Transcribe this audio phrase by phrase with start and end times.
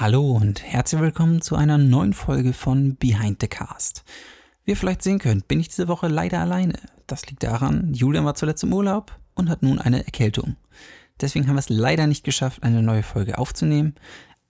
[0.00, 4.04] Hallo und herzlich willkommen zu einer neuen Folge von Behind the Cast.
[4.64, 6.74] Wie ihr vielleicht sehen könnt, bin ich diese Woche leider alleine.
[7.08, 10.54] Das liegt daran, Julian war zuletzt im Urlaub und hat nun eine Erkältung.
[11.20, 13.96] Deswegen haben wir es leider nicht geschafft, eine neue Folge aufzunehmen.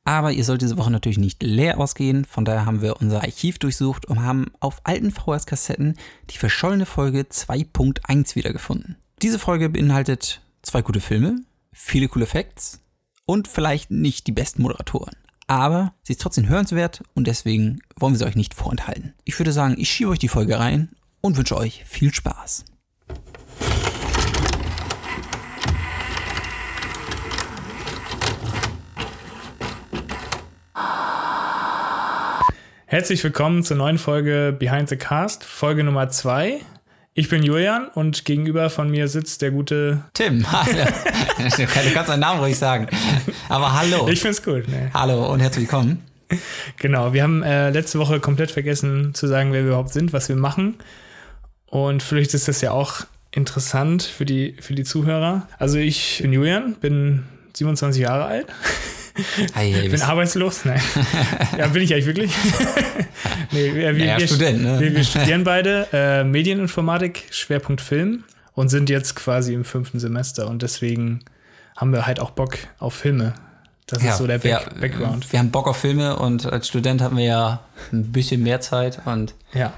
[0.04, 2.26] Aber ihr sollt diese Woche natürlich nicht leer ausgehen.
[2.26, 5.96] Von daher haben wir unser Archiv durchsucht und haben auf alten VHS-Kassetten
[6.28, 8.96] die verschollene Folge 2.1 wiedergefunden.
[9.22, 11.40] Diese Folge beinhaltet zwei gute Filme,
[11.72, 12.82] viele coole Facts
[13.24, 15.16] und vielleicht nicht die besten Moderatoren.
[15.50, 19.14] Aber sie ist trotzdem hörenswert und deswegen wollen wir sie euch nicht vorenthalten.
[19.24, 20.90] Ich würde sagen, ich schiebe euch die Folge rein
[21.22, 22.66] und wünsche euch viel Spaß.
[32.84, 36.60] Herzlich willkommen zur neuen Folge Behind the Cast, Folge Nummer 2.
[37.18, 40.04] Ich bin Julian und gegenüber von mir sitzt der gute.
[40.14, 40.84] Tim, hallo.
[41.36, 42.86] du kannst deinen Namen ruhig sagen.
[43.48, 44.06] Aber hallo.
[44.06, 44.68] Ich find's gut.
[44.68, 44.92] Ne?
[44.94, 46.04] Hallo und herzlich willkommen.
[46.76, 50.28] Genau, wir haben äh, letzte Woche komplett vergessen zu sagen, wer wir überhaupt sind, was
[50.28, 50.76] wir machen.
[51.66, 53.00] Und vielleicht ist das ja auch
[53.32, 55.48] interessant für die, für die Zuhörer.
[55.58, 57.24] Also ich bin Julian, bin
[57.54, 58.46] 27 Jahre alt.
[59.54, 60.64] Hey, hey, Ich bin arbeitslos.
[60.64, 60.80] Nein.
[61.58, 62.32] ja, bin ich eigentlich wirklich?
[63.52, 64.80] nee, wir, Naja, wir, Student, ne?
[64.80, 68.24] wir, wir studieren beide äh, Medieninformatik, Schwerpunkt Film
[68.54, 71.20] und sind jetzt quasi im fünften Semester und deswegen
[71.76, 73.34] haben wir halt auch Bock auf Filme.
[73.86, 75.32] Das ist so der Back wir, Background.
[75.32, 77.60] Wir haben Bock auf Filme und als Student hatten wir ja
[77.92, 79.72] ein bisschen mehr Zeit und Ja.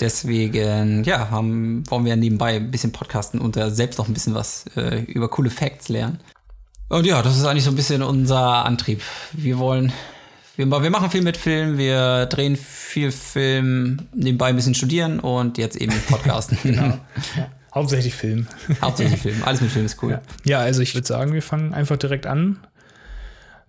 [0.00, 4.64] deswegen, ja, haben, wollen wir nebenbei ein bisschen podcasten und selbst noch ein bisschen was
[4.76, 6.18] äh, über coole Facts lernen.
[6.88, 9.02] Und ja, das ist eigentlich so ein bisschen unser Antrieb.
[9.32, 9.92] Wir wollen,
[10.56, 15.58] wir, wir machen viel mit Film, wir drehen viel Film, nebenbei ein bisschen studieren und
[15.58, 16.58] jetzt eben podcasten.
[16.62, 16.82] Genau.
[17.36, 17.48] ja.
[17.74, 18.46] Hauptsächlich Film.
[18.82, 19.42] Hauptsächlich Film.
[19.44, 20.12] Alles mit Film ist cool.
[20.12, 20.20] Ja.
[20.44, 22.58] ja, also ich würde sagen, wir fangen einfach direkt an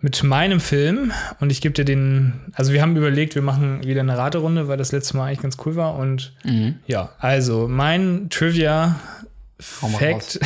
[0.02, 4.02] mit meinem Film und ich gebe dir den, also wir haben überlegt, wir machen wieder
[4.02, 6.75] eine Raterunde, weil das letzte Mal eigentlich ganz cool war und Mhm.
[6.86, 8.99] ja, also mein Trivia
[9.82, 10.39] Hau mal Fact,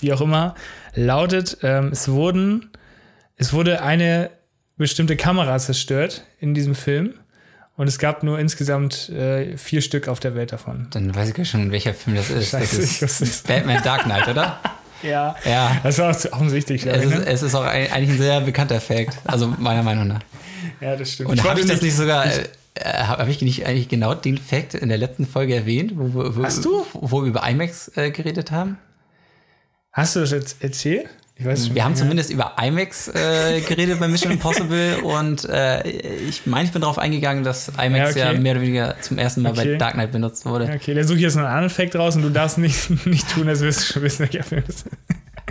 [0.00, 0.56] wie auch immer,
[0.94, 2.70] lautet, ähm, es wurden,
[3.36, 4.30] es wurde eine
[4.76, 7.14] bestimmte Kamera zerstört in diesem Film
[7.76, 10.88] und es gab nur insgesamt äh, vier Stück auf der Welt davon.
[10.90, 12.50] Dann weiß ich ja schon, welcher Film das ist.
[12.50, 13.20] Scheiße, das ich wusste es.
[13.20, 14.60] ist Batman Dark Knight, oder?
[15.02, 15.36] Ja.
[15.44, 15.76] Ja.
[15.82, 17.10] Das war auch zu offensichtlich, Es ich.
[17.10, 17.26] ist, Ne?
[17.26, 20.20] es ist auch ein, eigentlich ein sehr bekannter Fact, also meiner Meinung nach.
[20.80, 21.28] Ja, das stimmt.
[21.28, 22.30] Und habe ich das nicht sogar, äh,
[23.02, 26.64] habe ich nicht eigentlich genau den Fact in der letzten Folge erwähnt, wo, wo, Hast
[26.64, 26.86] du?
[26.94, 28.78] wo wir über IMAX äh, geredet haben?
[29.94, 31.06] Hast du das jetzt erzählt?
[31.38, 35.82] Weiß Wir haben zumindest über IMAX äh, geredet bei Mission Impossible und äh,
[36.28, 38.40] ich meine, ich bin darauf eingegangen, dass IMAX ja, Ja, okay.
[38.40, 39.78] mehr oder weniger zum ersten Mal bei Okay.
[39.78, 40.66] Dark Knight benutzt wurde.
[40.66, 42.88] Ja, Okay, dann suche ich jetzt noch einen anderen Fact raus und du darfst nicht,
[43.06, 44.84] nicht tun, als wirst du schon wissen, welcher Film ist.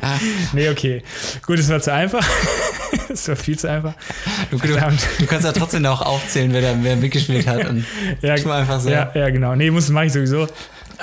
[0.01, 0.17] Ah.
[0.51, 1.03] Nee, okay.
[1.45, 2.25] Gut, es war zu einfach.
[3.09, 3.93] Es war viel zu einfach.
[4.51, 7.67] Du, du, du kannst ja trotzdem noch aufzählen, wer da wer mitgespielt hat.
[7.67, 7.85] Und
[8.21, 8.89] Ja, einfach so.
[8.89, 9.55] ja, ja, genau.
[9.55, 10.47] Nee, muss mache ich sowieso.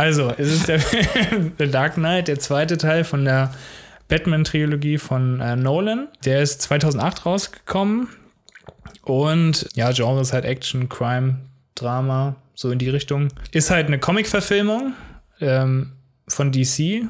[0.01, 0.79] Also, es ist der
[1.59, 3.53] The Dark Knight, der zweite Teil von der
[4.09, 6.09] Batman-Trilogie von äh, Nolan.
[6.25, 8.09] Der ist 2008 rausgekommen.
[9.03, 11.41] Und ja, Genre ist halt Action, Crime,
[11.75, 13.29] Drama, so in die Richtung.
[13.53, 14.95] Ist halt eine Comic-Verfilmung
[15.43, 15.93] ähm,
[16.29, 17.03] von DC.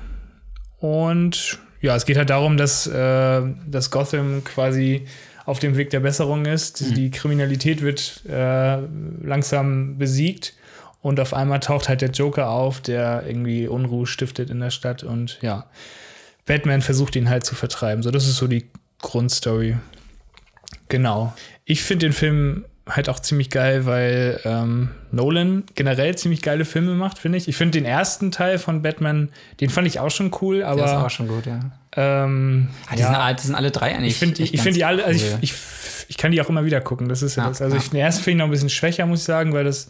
[0.79, 5.07] Und ja, es geht halt darum, dass, äh, dass Gotham quasi
[5.47, 6.83] auf dem Weg der Besserung ist.
[6.83, 6.95] Mhm.
[6.95, 8.79] Die Kriminalität wird äh,
[9.23, 10.55] langsam besiegt.
[11.03, 15.03] Und auf einmal taucht halt der Joker auf, der irgendwie Unruhe stiftet in der Stadt.
[15.03, 15.65] Und ja,
[16.47, 18.03] Batman versucht ihn halt zu vertreiben.
[18.03, 18.67] So, das ist so die
[19.01, 19.77] Grundstory.
[20.89, 21.33] Genau.
[21.65, 26.95] Ich finde den Film halt auch ziemlich geil, weil ähm, Nolan generell ziemlich geile Filme
[26.95, 27.47] macht, finde ich.
[27.47, 29.31] Ich finde den ersten Teil von Batman,
[29.61, 31.61] den fand ich auch schon cool, Der ist aber auch schon gut, ja.
[31.97, 34.13] ähm, Ah, die, ja, sind, alle- die sind alle drei eigentlich.
[34.15, 35.39] ich finde ich find die alle, also cool.
[35.41, 35.59] ich, ich,
[36.09, 37.09] ich kann die auch immer wieder gucken.
[37.09, 37.63] Das ist ja, Ja, das.
[37.63, 37.83] Also ja.
[37.83, 39.89] ich, den ersten finde ich noch ein bisschen schwächer, muss ich sagen, weil das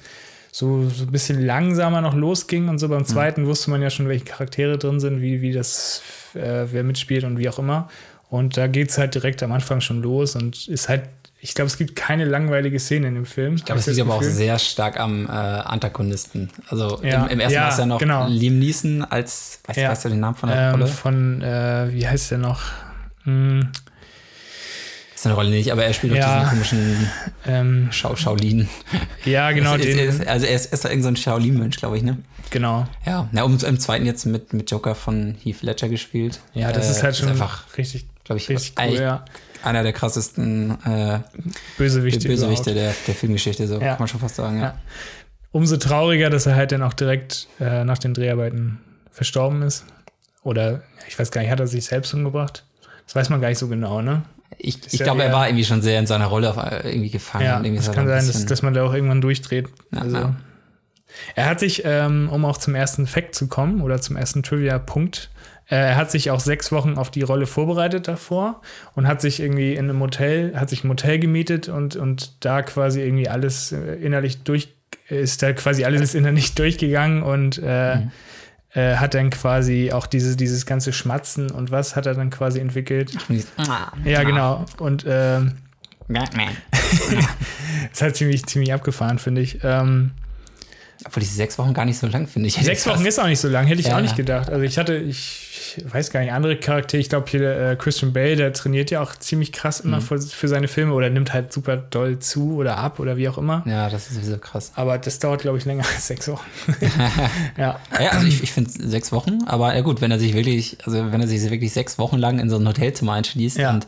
[0.53, 2.87] so, so ein bisschen langsamer noch losging und so.
[2.87, 2.91] Mhm.
[2.93, 6.03] Beim zweiten wusste man ja schon, welche Charaktere drin sind, wie, wie das,
[6.35, 7.89] äh, wer mitspielt und wie auch immer.
[8.29, 11.03] Und da geht es halt direkt am Anfang schon los und ist halt,
[11.41, 13.55] ich glaube, es gibt keine langweilige Szene in dem Film.
[13.55, 16.51] Ich glaube, es liegt aber auch sehr stark am äh, Antagonisten.
[16.69, 18.27] Also Ja, im, im ersten ja, ist ja noch genau.
[18.29, 19.91] Liam Neeson als, weißt, Ja.
[19.91, 20.87] weißt du den Namen von der ähm, Rolle?
[20.87, 22.61] von, äh, wie heißt der noch?
[23.25, 23.69] Hm,
[25.23, 26.27] seine Rolle nicht, aber er spielt Ja.
[26.27, 27.11] auch diesen komischen
[27.47, 28.69] ähm, Shao Shaolin.
[29.25, 32.19] ja, genau, ist, ist, also er ist, ist irgend so ein Shaolin-Mensch, glaube ich, ne?
[32.51, 32.87] genau.
[33.07, 36.41] Ja, na, um, im zweiten jetzt mit, mit Joker von Heath Ledger gespielt.
[36.55, 39.25] Ja, das Äh, ist halt schon einfach, richtig, glaube ich, richtig cool, ja.
[39.63, 41.21] einer der krassesten äh,
[41.79, 42.27] Bösewichte.
[42.29, 43.91] Bösewichte der, der Filmgeschichte, so Ja.
[43.91, 44.57] kann man schon fast sagen.
[44.59, 44.63] Ja.
[44.65, 44.75] Ja.
[45.53, 48.79] Umso trauriger, dass er halt dann auch direkt äh, nach den Dreharbeiten
[49.11, 49.85] verstorben ist.
[50.43, 52.65] Oder ich weiß gar nicht, hat er sich selbst umgebracht?
[53.07, 54.23] Das weiß man gar nicht so genau, ne?
[54.63, 57.11] Ich, ich ja glaube, er war irgendwie schon sehr in seiner Rolle auf, äh, irgendwie
[57.11, 57.45] gefangen.
[57.45, 59.69] Ja, irgendwie das kann sein, dass, dass man da auch irgendwann durchdreht.
[59.93, 60.37] Ja, also, ja.
[61.35, 65.31] Er hat sich, ähm, um auch zum ersten Fact zu kommen oder zum ersten Trivia-Punkt,
[65.69, 68.61] äh, er hat sich auch sechs Wochen auf die Rolle vorbereitet davor
[68.95, 72.63] und hat sich irgendwie in einem Hotel, hat sich ein Motel gemietet und, und da
[72.63, 74.69] quasi irgendwie alles äh, innerlich durch,
[75.09, 78.11] ist da quasi alles innerlich durchgegangen und äh, Mhm.
[78.75, 82.61] Äh, hat dann quasi auch diese, dieses ganze Schmatzen und was hat er dann quasi
[82.61, 83.13] entwickelt.
[83.29, 83.51] Dieses-
[84.05, 84.65] Ja, genau.
[84.79, 85.57] Und ähm,
[87.93, 89.61] ist halt ziemlich, ziemlich abgefahren, finde ich.
[89.63, 90.13] Ähm,
[91.07, 92.55] Obwohl diese sechs Wochen gar nicht so lang, finde ich.
[92.55, 94.51] sechs Wochen ist auch nicht so lang, hätte ich Ja, auch nicht gedacht.
[94.51, 98.13] Also ich hatte, ich, ich weiß gar nicht, andere Charaktere, ich glaube hier äh, Christian
[98.13, 100.03] Bale, der trainiert ja auch ziemlich krass immer Mhm.
[100.03, 103.39] für, für seine Filme oder nimmt halt super doll zu oder ab oder wie auch
[103.39, 103.63] immer.
[103.67, 104.73] Ja, das ist sowieso krass.
[104.75, 106.45] Aber das dauert, glaube ich, länger als sechs Wochen.
[107.57, 107.79] ja.
[107.99, 111.11] Ja, also ich, ich finde sechs Wochen, aber ja gut, wenn er sich wirklich, also
[111.13, 113.71] wenn er sich wirklich sechs Wochen lang in so ein Hotelzimmer einschließt Ja.
[113.71, 113.87] und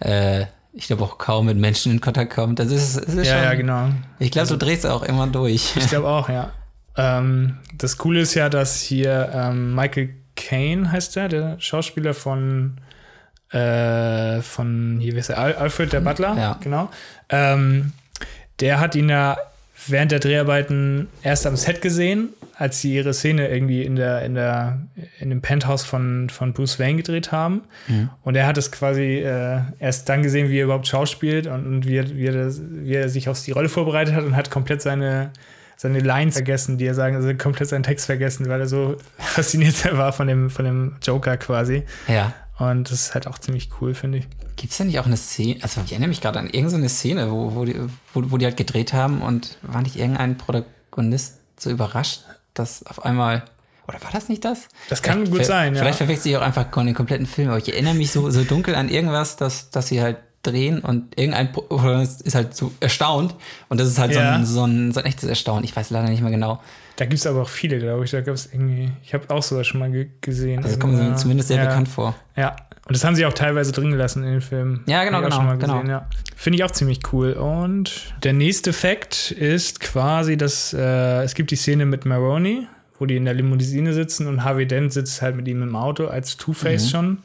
[0.00, 3.34] äh, ich glaube auch kaum mit Menschen in Kontakt kommt, das ist, das ist Ja,
[3.34, 3.88] schon, ja, genau.
[4.18, 5.76] Ich glaube, du drehst auch immer durch.
[5.76, 6.50] Ich glaube auch, ja.
[6.96, 12.78] Ähm, das Coole ist ja, dass hier ähm, Michael Caine heißt der, der Schauspieler von,
[13.50, 16.58] äh, von hier, wie heißt Al Alfred der Butler, Ja.
[16.60, 16.90] genau.
[17.28, 17.92] Ähm,
[18.60, 19.36] der hat ihn ja
[19.86, 24.34] während der Dreharbeiten erst am Set gesehen, als sie ihre Szene irgendwie in der, in
[24.34, 24.80] der,
[25.18, 27.62] in dem Penthouse von, von Bruce Wayne gedreht haben.
[28.22, 31.86] Und er hat es quasi äh, erst dann gesehen, wie er überhaupt schauspielt und, und
[31.86, 34.50] wie, er, wie, er das, wie er sich auf die Rolle vorbereitet hat und hat
[34.50, 35.32] komplett seine,
[35.76, 39.96] seine Lines vergessen, die er sagen, also komplett seinen Text vergessen, weil er so fasziniert
[39.96, 41.84] war von dem, von dem Joker quasi.
[42.06, 42.32] Ja.
[42.58, 44.28] Und das ist halt auch ziemlich cool, finde ich.
[44.62, 47.32] Gibt es da nicht auch eine Szene, also ich erinnere mich gerade an irgendeine Szene,
[47.32, 47.74] wo, wo, die,
[48.14, 52.20] wo, wo die halt gedreht haben und war nicht irgendein Protagonist so überrascht,
[52.54, 53.42] dass auf einmal,
[53.88, 54.68] oder war das nicht das?
[54.88, 55.80] Das kann Vielleicht gut sein, ja.
[55.80, 58.76] Vielleicht verwechsel ich auch einfach den kompletten Film, aber ich erinnere mich so, so dunkel
[58.76, 63.34] an irgendwas, dass, dass sie halt drehen und irgendein Pro- Protagonist ist halt so erstaunt
[63.68, 64.22] und das ist halt Ja.
[64.22, 65.64] so, ein, so, ein, so ein echtes Erstaunen.
[65.64, 66.60] Ich weiß leider nicht mehr genau.
[66.96, 68.12] Da gibt es aber auch viele, glaube ich.
[68.12, 70.62] Da gab es irgendwie, ich habe auch sowas schon mal ge gesehen.
[70.64, 71.16] Also mir Ja.
[71.16, 71.64] zumindest sehr ja.
[71.66, 72.14] bekannt vor.
[72.36, 72.54] Ja,
[72.86, 74.82] und das haben sie auch teilweise drin gelassen in den Filmen.
[74.86, 75.74] Ja, genau, genau, mal genau.
[75.74, 76.06] gesehen, ja.
[76.36, 77.32] Finde ich auch ziemlich cool.
[77.34, 82.66] Und der nächste Fact ist quasi, dass äh, es gibt die Szene mit Maroney,
[82.98, 86.06] wo die in der Limousine sitzen und Harvey Dent sitzt halt mit ihm im Auto
[86.06, 87.18] als Two-Face schon.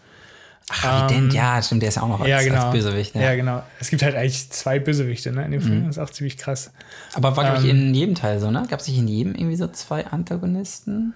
[0.70, 2.66] Ach, Ähm, Dent, ja, stimmt, der ist ja auch noch als, ja, genau.
[2.66, 3.16] als Bösewicht.
[3.16, 3.22] Ja.
[3.22, 3.36] Ja.
[3.36, 3.64] genau.
[3.80, 5.88] Es gibt halt eigentlich zwei Bösewichte ne, in dem Film.
[5.88, 6.72] Das ist auch ziemlich krass.
[7.14, 8.64] Aber war, glaube ich, Ähm, in jedem Teil so, ne?
[8.70, 11.14] Gab es nicht in jedem irgendwie so zwei Antagonisten?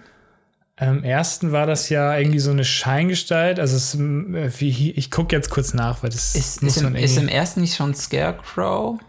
[0.79, 3.59] Im ersten war das ja irgendwie so eine Scheingestalt.
[3.59, 6.95] Also es, äh, wie, ich gucke jetzt kurz nach, weil das Ist, muss ist, im,
[6.95, 8.99] ist im ersten nicht schon Scarecrow?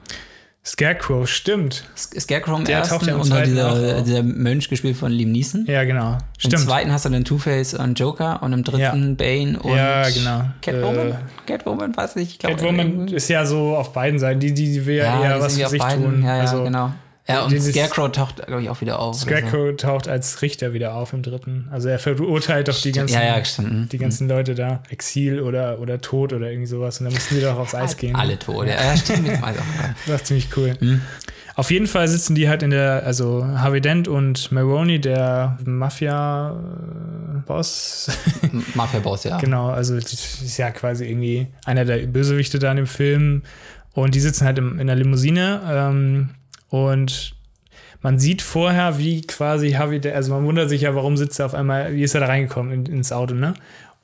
[0.64, 1.84] Scarecrow, stimmt.
[1.96, 5.10] Scarecrow im Der ersten taucht ja im und dann auch dieser, dieser Mönch gespielt von
[5.10, 5.64] Liam Neeson.
[5.66, 6.12] Ja, genau.
[6.12, 6.58] Im Stimmt.
[6.62, 10.44] zweiten hast du dann Two-Face und Joker und im dritten Bane und Ja, genau.
[10.60, 11.08] Catwoman?
[11.08, 11.14] Äh,
[11.46, 12.30] Catwoman, weiß ich.
[12.30, 14.38] ich glaub, Catwoman ist ja so auf beiden Seiten.
[14.38, 16.04] Die, die, die will ja, ja, eher was für auf sich beiden.
[16.04, 16.22] tun.
[16.22, 16.92] Ja, ja, also, genau.
[17.32, 19.16] Ja, und Scarecrow taucht, glaube ich, auch wieder auf.
[19.16, 21.68] Scarecrow taucht als Richter wieder auf im dritten.
[21.70, 23.00] Also er verurteilt doch die so.
[23.00, 23.92] ganzen, Ja, ja, stimmt.
[23.92, 24.82] die ganzen Leute da.
[24.90, 27.00] Exil oder, oder Tod oder irgendwie sowas.
[27.00, 28.14] Und dann müssen die doch aufs Eis gehen.
[28.16, 28.70] Alle Tode.
[28.70, 29.26] Ja, stimmt.
[29.28, 29.42] Jetzt.
[30.06, 30.74] Das ist ziemlich cool.
[30.80, 31.00] Mhm.
[31.54, 35.58] Auf jeden Fall sitzen die halt in der, also Harvey Dent und Maroney, der
[36.72, 38.10] Mafia-Boss.
[38.74, 39.38] Mafia-Boss, ja.
[39.38, 43.42] genau, also ist ja quasi irgendwie einer der Bösewichte da in dem Film.
[43.94, 46.30] Und die sitzen halt im, in der Limousine ähm,
[46.72, 47.34] und
[48.00, 51.46] man sieht vorher, wie quasi Harvey, Dent- also man wundert sich ja, warum sitzt er
[51.46, 53.52] auf einmal, wie ist er da reingekommen in, ins Auto, ne?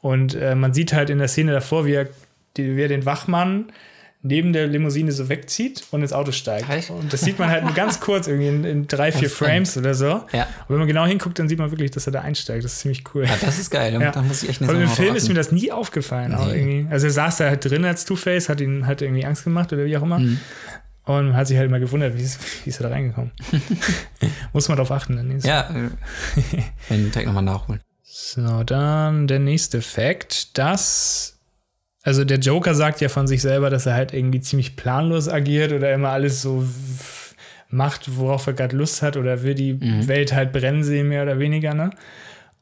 [0.03, 2.09] Und äh, man sieht halt in der Szene davor, wie er,
[2.57, 3.73] die, wie er den Wachmann
[4.21, 6.69] neben der Limousine so wegzieht und ins Auto steigt.
[6.69, 6.91] Echt?
[6.91, 9.31] Und das sieht man halt nur ganz kurz, irgendwie in, in drei, vier.
[9.31, 10.13] Frames oder so.
[10.15, 10.47] Und Ja.
[10.69, 12.65] wenn man genau hinguckt, dann sieht man wirklich, dass er da einsteigt.
[12.65, 13.25] Das ist ziemlich cool.
[13.25, 13.93] ja, das ist geil.
[14.01, 14.11] Ja.
[14.11, 16.37] Da muss ich echt eine Und im Film ist mir das nie aufgefallen.
[16.53, 16.87] Nee.
[16.91, 19.85] Also er saß da halt drin als Two-Face, hat ihn halt irgendwie Angst gemacht oder
[19.85, 20.19] wie auch immer.
[20.19, 20.41] Mhm.
[21.09, 23.33] Und man hat sich halt immer gewundert, wie ist, wie ist er da reingekommen.
[24.53, 25.17] Muss man drauf achten.
[25.17, 25.71] Dann Ja,
[26.91, 27.81] den Tag nochmal nachholen.
[28.03, 31.39] So, dann der nächste Fact, dass
[32.03, 35.73] also der Joker sagt ja von sich selber, dass er halt irgendwie ziemlich planlos agiert
[35.73, 36.65] oder immer alles so
[37.71, 41.39] macht, worauf er gerade Lust hat oder will die Welt halt brennen sehen, mehr oder
[41.39, 41.91] weniger, ne?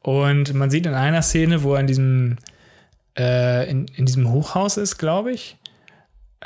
[0.01, 2.37] Und man sieht in einer Szene, wo er in diesem,
[3.17, 5.57] äh, in, in diesem Hochhaus ist, glaube ich,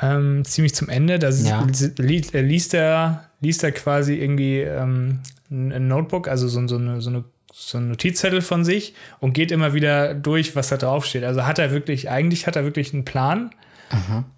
[0.00, 1.66] ähm, ziemlich zum Ende, da Ja.
[1.98, 5.20] li äh, liest, er, liest er quasi irgendwie ähm,
[5.50, 9.50] ein Notebook, also so, so, eine, so, eine, so ein Notizzettel von sich und geht
[9.52, 11.24] immer wieder durch, was da draufsteht.
[11.24, 13.50] Also hat er wirklich, eigentlich hat er wirklich einen Plan,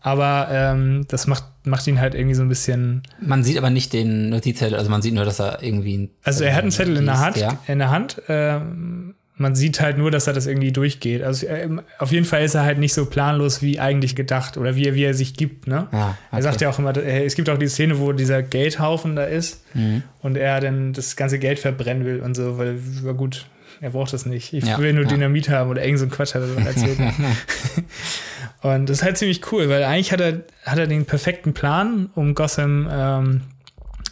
[0.00, 3.02] aber ähm, das macht, macht ihn halt irgendwie so ein bisschen.
[3.20, 6.10] Man sieht aber nicht den Notizzettel, also man sieht nur, dass er irgendwie.
[6.24, 7.58] Also er hat einen Zettel in der liest, Hand, Ja.
[7.68, 11.22] in der Hand, ähm, man sieht halt nur, dass er das irgendwie durchgeht.
[11.22, 14.76] Also äh, auf jeden Fall ist er halt nicht so planlos wie eigentlich gedacht oder
[14.76, 15.66] wie, er- wie er sich gibt.
[15.66, 15.88] Ne?
[15.90, 16.36] Ja, okay.
[16.36, 19.24] Er sagt ja auch immer, äh, es gibt auch die Szene, wo dieser Geldhaufen da
[19.24, 20.02] ist Mhm.
[20.20, 23.46] und er dann das ganze Geld verbrennen will und so, weil, ja gut,
[23.80, 24.52] er braucht das nicht.
[24.52, 25.08] Ich Ja, will nur ja.
[25.08, 26.98] Dynamit haben oder irgend so ein Quatsch hat er erzählt.
[28.62, 32.08] und das ist halt ziemlich cool, weil eigentlich hat er, hat er den perfekten Plan,
[32.14, 33.40] um Gotham ähm,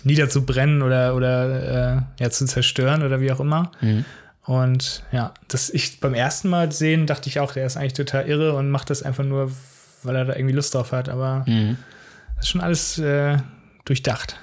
[0.04, 3.70] niederzubrennen oder, oder äh, ja, zu zerstören oder wie auch immer.
[3.80, 4.04] Mhm.
[4.44, 8.26] Und ja, das ich beim ersten Mal sehen, dachte ich auch, der ist eigentlich total
[8.28, 9.52] irre und macht das einfach nur,
[10.02, 11.08] weil er da irgendwie Lust drauf hat.
[11.08, 11.76] Aber Mhm.
[12.36, 13.36] das ist schon alles äh,
[13.84, 14.36] durchdacht.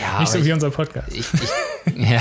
[0.00, 1.08] Ja, Nicht so wie ich, unser Podcast.
[1.14, 2.20] ich, ich, ja,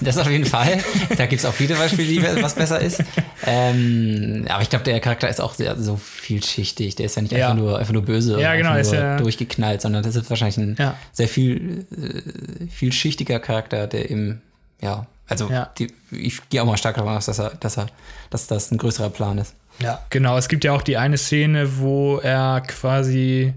[0.00, 0.78] das auf jeden Fall.
[1.16, 3.02] Da gibt es auch viele Beispiele, die- was besser ist.
[3.44, 6.94] Ähm, aber ich glaube, der Charakter ist auch sehr, so vielschichtig.
[6.96, 7.48] Der ist ja nicht Ja.
[7.50, 10.56] einfach, nur, einfach nur böse Ja, und genau, nur ja- durchgeknallt, sondern das ist wahrscheinlich
[10.58, 10.96] ein Ja.
[11.12, 14.40] sehr viel, äh, vielschichtiger Charakter, der eben,
[14.80, 15.70] ja, also Ja.
[15.78, 17.86] Die, ich gehe auch mal stark davon aus, dass er, dass er,
[18.30, 19.54] dass das ein größerer Plan ist.
[19.78, 20.38] Ja, genau.
[20.38, 23.52] Es gibt ja auch die eine Szene, wo er quasi,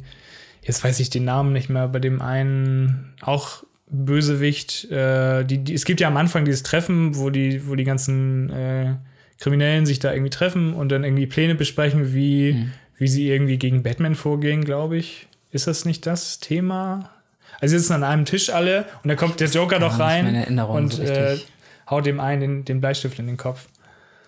[0.63, 3.63] jetzt weiß ich den Namen nicht mehr, bei dem einen auch
[4.03, 7.83] Bösewicht, äh, die, die, es gibt ja am Anfang dieses Treffen, wo die, wo die
[7.85, 8.95] ganzen äh,
[9.39, 12.71] Kriminellen sich da irgendwie treffen und dann irgendwie Pläne besprechen, wie, Mhm.
[12.97, 15.27] wie sie irgendwie gegen Batman vorgehen, glaube ich.
[15.51, 17.09] Ist das nicht das Thema?
[17.61, 20.93] Also sie sitzen an einem Tisch alle und da kommt der Joker doch rein und
[20.93, 21.37] so äh.
[21.89, 23.67] Haut dem einen den, den Bleistift in den Kopf.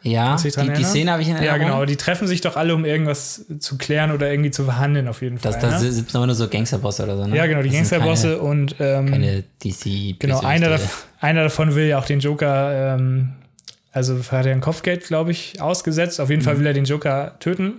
[0.03, 0.83] Ja, die, die?
[0.83, 1.73] Szene habe ich in Ja, Erinnerung.
[1.73, 1.85] genau.
[1.85, 5.37] Die treffen sich doch alle, um irgendwas zu klären oder irgendwie zu verhandeln, auf jeden
[5.37, 5.51] Fall.
[5.51, 5.91] Das, das ne?
[5.91, 7.35] sitzen aber nur so Gangsterbosse oder so, ne?
[7.37, 11.85] ja, genau, die sind Gangsterbosse und ähm, Keine, DC genau, einer, dav- einer davon will
[11.85, 13.33] ja auch den Joker, ähm,
[13.91, 16.19] also hat er ein Kopfgeld, glaube ich, ausgesetzt.
[16.19, 16.59] Auf jeden Fall Mhm.
[16.61, 17.73] will er den Joker töten.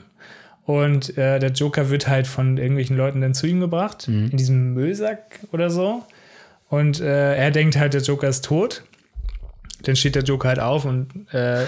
[0.65, 4.29] Und äh, der Joker wird halt von irgendwelchen Leuten dann zu ihm gebracht, Mhm.
[4.31, 6.05] in diesem Müllsack oder so.
[6.69, 8.85] Und äh, er denkt halt, der Joker ist tot.
[9.83, 11.65] Dann steht der Joker halt auf und äh,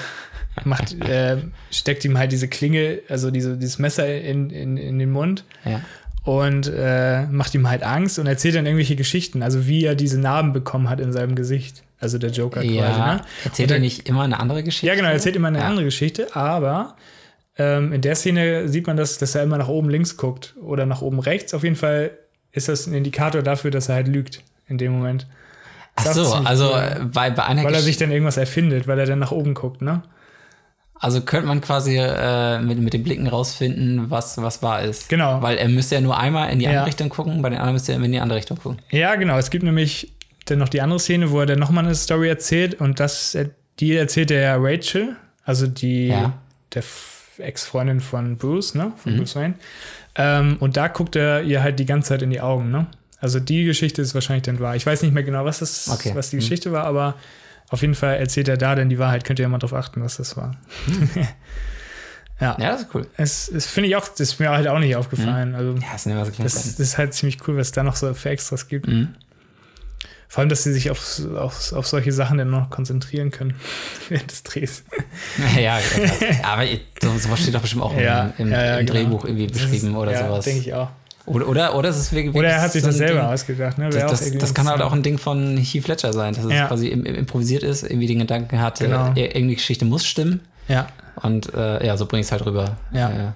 [0.65, 1.39] macht, äh,
[1.71, 5.81] steckt ihm halt diese Klinge, also diese, dieses Messer in, in, in den Mund Ja.
[6.25, 10.19] und äh, macht ihm halt Angst und erzählt dann irgendwelche Geschichten, also wie er diese
[10.21, 11.83] Narben bekommen hat in seinem Gesicht.
[12.01, 13.21] Also der Joker quasi, Ja, ne?
[13.45, 14.87] erzählt Und er dann- nicht immer eine andere Geschichte?
[14.89, 15.65] Ja, genau, er erzählt immer eine Ja.
[15.69, 16.97] andere Geschichte, aber
[17.57, 20.87] ähm, in der Szene sieht man, das, dass er immer nach oben links guckt oder
[20.87, 21.55] nach oben rechts.
[21.55, 22.11] Auf jeden Fall
[22.53, 25.27] ist das ein Indikator dafür, dass er halt lügt in dem Moment.
[25.97, 26.79] Ach so, also cool.
[26.79, 29.55] äh, bei, bei einer Weil er sich dann irgendwas erfindet, weil er dann nach oben
[29.55, 30.03] guckt, ne?
[30.99, 35.09] Also könnte man quasi äh, mit, mit den Blicken rausfinden, was, was wahr ist.
[35.09, 35.43] Genau.
[35.43, 36.85] Weil er müsste ja nur einmal in die eine Ja.
[36.85, 38.79] Richtung gucken, bei den anderen müsste er immer in die andere Richtung gucken.
[38.91, 39.37] Ja, genau.
[39.37, 40.13] Es gibt nämlich
[40.47, 43.37] dann noch die andere Szene, wo er dann nochmal eine Story erzählt und das,
[43.81, 46.33] die erzählt er ja Rachel, also die Ja.
[46.75, 46.83] der
[47.39, 48.93] Ex-Freundin von Bruce, ne?
[48.97, 49.55] Von Bruce Wayne.
[50.17, 52.87] Ähm, und da guckt er ihr halt die ganze Zeit in die Augen, ne?
[53.25, 54.77] Also die Geschichte ist wahrscheinlich dann wahr.
[54.77, 56.13] Ich weiß nicht mehr genau, was das, Okay.
[56.15, 57.15] was die Geschichte war, aber
[57.71, 59.25] auf jeden Fall erzählt er da dann die Wahrheit.
[59.25, 60.55] Könnt ihr ja mal drauf achten, was das war.
[62.41, 62.57] ja.
[62.61, 63.07] Ja, das ist cool.
[63.17, 65.55] Es, es finde ich auch, das ist mir halt auch nicht aufgefallen.
[65.55, 67.83] Also Ja, das sind immer so das, das ist halt ziemlich cool, was es da
[67.83, 68.87] noch so für Extras gibt.
[68.89, 69.15] Mhm.
[70.29, 73.55] Vor allem, dass sie sich auf, auf, auf solche Sachen dann noch konzentrieren können
[74.09, 74.83] während des Drehs.
[75.57, 76.65] ja, ja, ja, aber
[77.01, 78.99] so, sowas steht doch bestimmt auch Ja, im, im, ja, ja, im genau.
[78.99, 80.45] Drehbuch irgendwie beschrieben oder ja, sowas.
[80.45, 80.91] denke ich auch.
[81.27, 83.79] Oder, oder, oder ist wirklich Oder er hat sich so das selber Ding, ausgedacht.
[83.79, 83.89] Ne?
[83.89, 86.67] Das, das, das kann halt auch ein Ding von Heath Ledger sein, dass es Ja.
[86.67, 89.07] quasi im, im improvisiert ist, irgendwie den Gedanken hatte, Genau.
[89.15, 90.89] irgendeine Geschichte muss stimmen Ja,
[91.23, 92.77] und äh, ja, so bringt es halt rüber.
[92.93, 93.11] Ja.
[93.11, 93.33] Äh,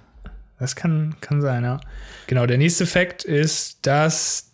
[0.59, 1.81] das kann, kann sein, ja.
[2.27, 4.51] Genau, der nächste Fakt ist, das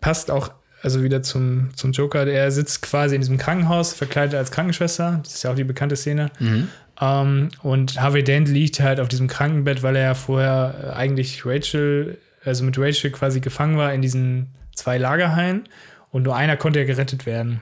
[0.00, 0.50] passt auch
[0.82, 2.24] also wieder zum, zum Joker.
[2.24, 5.20] Der sitzt quasi in diesem Krankenhaus, verkleidet als Krankenschwester.
[5.24, 6.30] Das ist ja auch die bekannte Szene.
[6.38, 6.68] mhm.
[7.00, 11.46] Ähm, und Harvey Dent liegt halt auf diesem Krankenbett, weil er ja vorher äh, eigentlich
[11.46, 12.18] Rachel,
[12.48, 15.68] also mit Rachel quasi gefangen war in diesen zwei Lagerhallen
[16.10, 17.60] und nur einer konnte ja gerettet werden.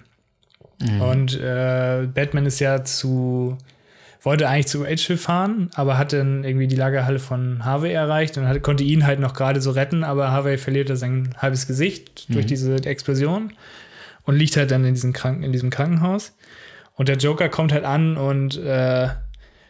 [1.00, 3.56] Und äh, Batman ist ja zu,
[4.22, 8.46] wollte eigentlich zu Rachel fahren, aber hat dann irgendwie die Lagerhalle von Harvey erreicht und
[8.46, 12.32] hat, konnte ihn halt noch gerade so retten, aber Harvey verliert da sein halbes Gesicht
[12.32, 13.52] durch diese Explosion
[14.24, 16.36] und liegt halt dann in diesem, Kranken, in diesem Krankenhaus.
[16.94, 19.08] Und der Joker kommt halt an und äh,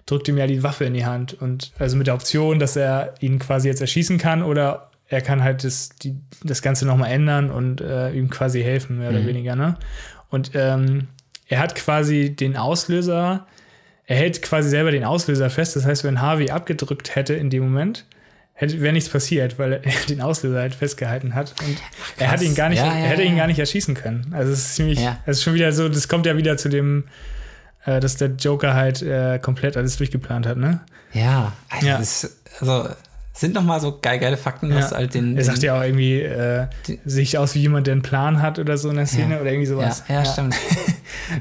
[0.07, 1.35] drückt ihm ja die Waffe in die Hand.
[1.35, 5.43] Und also mit der Option, dass er ihn quasi jetzt erschießen kann oder er kann
[5.43, 9.55] halt das, die, das Ganze nochmal ändern und äh, ihm quasi helfen, mehr oder weniger.
[9.55, 9.77] Ne?
[10.31, 11.09] Und ähm,
[11.49, 13.47] er hat quasi den Auslöser,
[14.07, 15.77] er hält quasi selber den Auslöser fest.
[15.77, 18.05] Das heißt, wenn Harvey abgedrückt hätte in dem Moment,
[18.55, 21.55] hätte, wäre nichts passiert, weil er den Auslöser halt festgehalten hat.
[21.65, 21.77] Und
[22.19, 24.33] er hat ihn gar nicht, Ja, ja, er hätte ihn gar nicht erschießen können.
[24.33, 27.05] Also es ist ziemlich, es ist schon wieder so, das kommt ja wieder zu dem,
[27.85, 30.81] äh, dass der Joker halt äh, komplett alles durchgeplant hat, ne?
[31.13, 31.99] Ja, also, Ja.
[31.99, 32.89] Das ist, also
[33.37, 34.91] sind nochmal so geil, geile Fakten, Ja.
[34.91, 35.37] halt den.
[35.37, 36.67] Er sagt ja auch irgendwie, äh,
[37.05, 39.41] sieht aus wie jemand, der einen Plan hat oder so in der Szene Ja.
[39.41, 40.05] oder irgendwie ja, sowas.
[40.09, 40.55] ja, stimmt.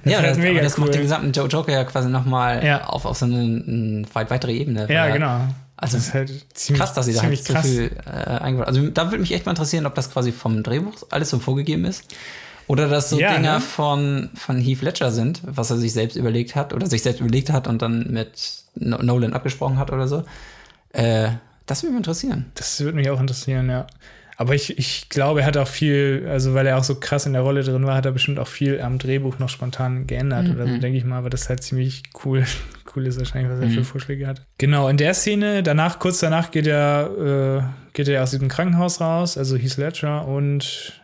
[0.04, 0.94] Das ja, das, mega das macht cool.
[0.94, 2.86] den gesamten Jo- Joker ja quasi nochmal Ja.
[2.86, 4.88] auf, auf so eine, eine weit weitere Ebene.
[4.92, 5.42] Ja, genau.
[5.78, 7.66] Also das ist halt ziemlich, krass, dass sie da halt so krass.
[7.66, 10.94] viel äh, eingebaut Also da würde mich echt mal interessieren, ob das quasi vom Drehbuch
[11.12, 12.04] alles so vorgegeben ist.
[12.68, 13.60] Oder dass so Ja, Dinger ne?
[13.62, 17.52] von, von Heath Ledger sind, was er sich selbst überlegt hat oder sich selbst überlegt
[17.52, 18.32] hat und dann mit
[18.76, 20.24] No- Nolan abgesprochen hat oder so.
[20.94, 21.30] Äh,
[21.66, 22.46] das würde mich interessieren.
[22.56, 23.88] Das würde mich auch interessieren, ja.
[24.38, 27.34] Aber ich, ich glaube, er hat auch viel, also weil er auch so krass in
[27.34, 30.68] der Rolle drin war, hat er bestimmt auch viel am Drehbuch noch spontan geändert oder
[30.68, 32.44] so, denke ich mal, aber das ist halt ziemlich cool,
[32.96, 34.42] cool ist wahrscheinlich, was er für Vorschläge hat.
[34.58, 39.00] Genau, in der Szene, danach, kurz danach geht er, äh, geht er aus diesem Krankenhaus
[39.00, 41.02] raus, also Heath Ledger, und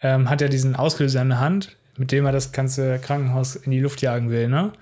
[0.00, 3.70] ähm, hat er diesen Auslöser in der Hand, mit dem er das ganze Krankenhaus in
[3.70, 4.72] die Luft jagen will, ne?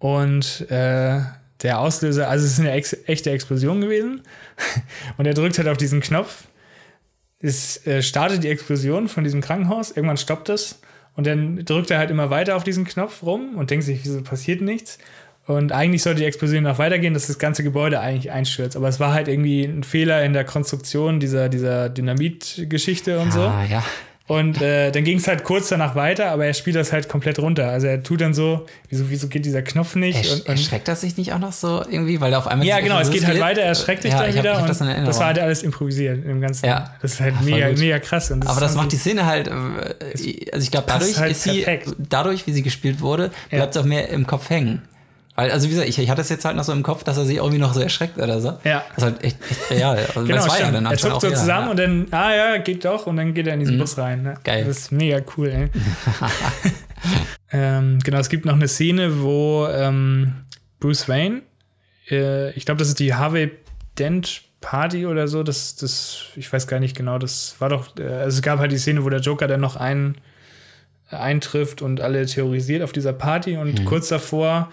[0.00, 1.20] Und äh,
[1.62, 4.22] der Auslöser, also es ist eine ex echte Explosion gewesen.
[5.16, 6.44] Und er drückt halt auf diesen Knopf.
[7.38, 9.90] Es äh, startet die Explosion von diesem Krankenhaus.
[9.90, 10.80] Irgendwann stoppt es.
[11.14, 14.22] Und dann drückt er halt immer weiter auf diesen Knopf rum und denkt sich, wieso
[14.22, 14.98] passiert nichts?
[15.46, 18.76] Und eigentlich sollte die Explosion noch weitergehen, dass das ganze Gebäude eigentlich einstürzt.
[18.76, 23.40] Aber es war halt irgendwie ein Fehler in der Konstruktion dieser, dieser Dynamit-Geschichte und so.
[23.40, 23.82] Ah, ja.
[24.30, 27.40] Und äh, dann ging es halt kurz danach weiter, aber er spielt das halt komplett
[27.40, 27.68] runter.
[27.68, 30.16] Also er tut dann so, wieso, wieso geht dieser Knopf nicht?
[30.18, 32.64] Ersch und, und, erschreckt das sich nicht auch noch so irgendwie, weil er auf einmal.
[32.64, 34.52] ja, genau, es geht halt weiter, er erschreckt dich Ja, dann hab- wieder.
[34.52, 36.64] ich hab das das war halt alles improvisiert im Ganzen.
[36.66, 36.94] Ja.
[37.02, 38.30] Das ist halt mega, mega krass.
[38.30, 39.50] Und Aber das haben macht die sie- Szene halt, äh,
[40.52, 41.88] also ich glaube, dadurch halt ist sie, perfekt.
[41.98, 43.58] dadurch, wie sie gespielt wurde, Ja.
[43.58, 44.82] bleibt es auch mehr im Kopf hängen.
[45.40, 47.16] Weil, also wie gesagt, ich, ich hatte es jetzt halt noch so im Kopf, dass
[47.16, 48.58] er sich irgendwie noch so erschreckt oder so.
[48.62, 48.84] Ja.
[48.94, 49.96] Das ist halt echt, echt real.
[49.96, 51.70] Also, Genau, war ja dann er zuckt so zusammen ja.
[51.70, 54.22] und dann, ah ja, geht doch, und dann geht er in diesen Bus rein.
[54.22, 54.34] Ne?
[54.44, 54.66] Geil.
[54.66, 55.70] Das ist mega cool, ey.
[57.52, 60.44] ähm, genau, es gibt noch eine Szene, wo ähm,
[60.78, 61.40] Bruce Wayne,
[62.10, 63.50] äh, ich glaube, das ist die Harvey
[63.98, 68.02] Dent Party oder so, das, das, ich weiß gar nicht genau, das war doch, äh,
[68.02, 70.16] also es gab halt die Szene, wo der Joker dann noch einen
[71.08, 74.70] eintrifft und alle terrorisiert auf dieser Party und kurz davor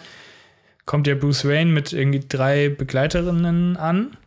[0.87, 4.17] kommt der Bruce Wayne mit irgendwie drei Begleiterinnen an.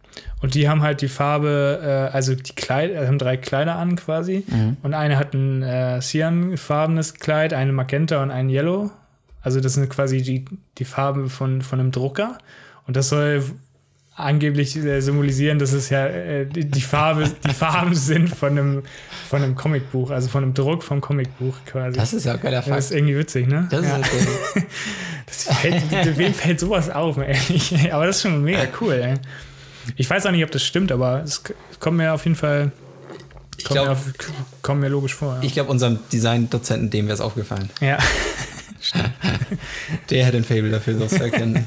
[0.40, 3.97] Und die haben halt die Farbe, äh, also die Kleid, äh, haben drei Kleider an
[3.97, 4.45] quasi.
[4.83, 8.90] Und eine hat ein äh, cyanfarbenes Kleid, eine Magenta und ein Yellow.
[9.42, 10.44] Also das sind quasi die,
[10.79, 12.38] die Farben von, von einem Drucker.
[12.87, 13.42] Und das soll
[14.22, 18.83] angeblich äh, symbolisieren, dass es ja äh, die, die Farbe, die Farben sind von einem,
[19.28, 21.98] von einem Comicbuch, also von einem Druck vom Comicbuch quasi.
[21.98, 22.78] Das ist ja ein geiler das Fakt.
[22.78, 23.66] ist irgendwie witzig, ne?
[23.70, 23.96] Das ja.
[23.98, 24.11] ist
[24.56, 24.66] okay.
[25.26, 27.74] Das fällt, wem fällt sowas auf, ehrlich?
[27.92, 29.14] Aber das ist schon mega cool, ey.
[29.96, 31.42] Ich weiß auch nicht, ob das stimmt, aber es
[31.80, 32.70] kommt mir auf jeden Fall
[33.64, 34.04] kommt, glaub- mir, auf,
[34.62, 35.37] kommt mir logisch vor.
[35.37, 35.42] Ja.
[35.42, 37.70] Ich glaube, unserem Design-Dozenten, dem wäre es aufgefallen.
[37.80, 37.98] ja.
[40.09, 41.66] Der hätte ein Fable dafür, zu erkennen.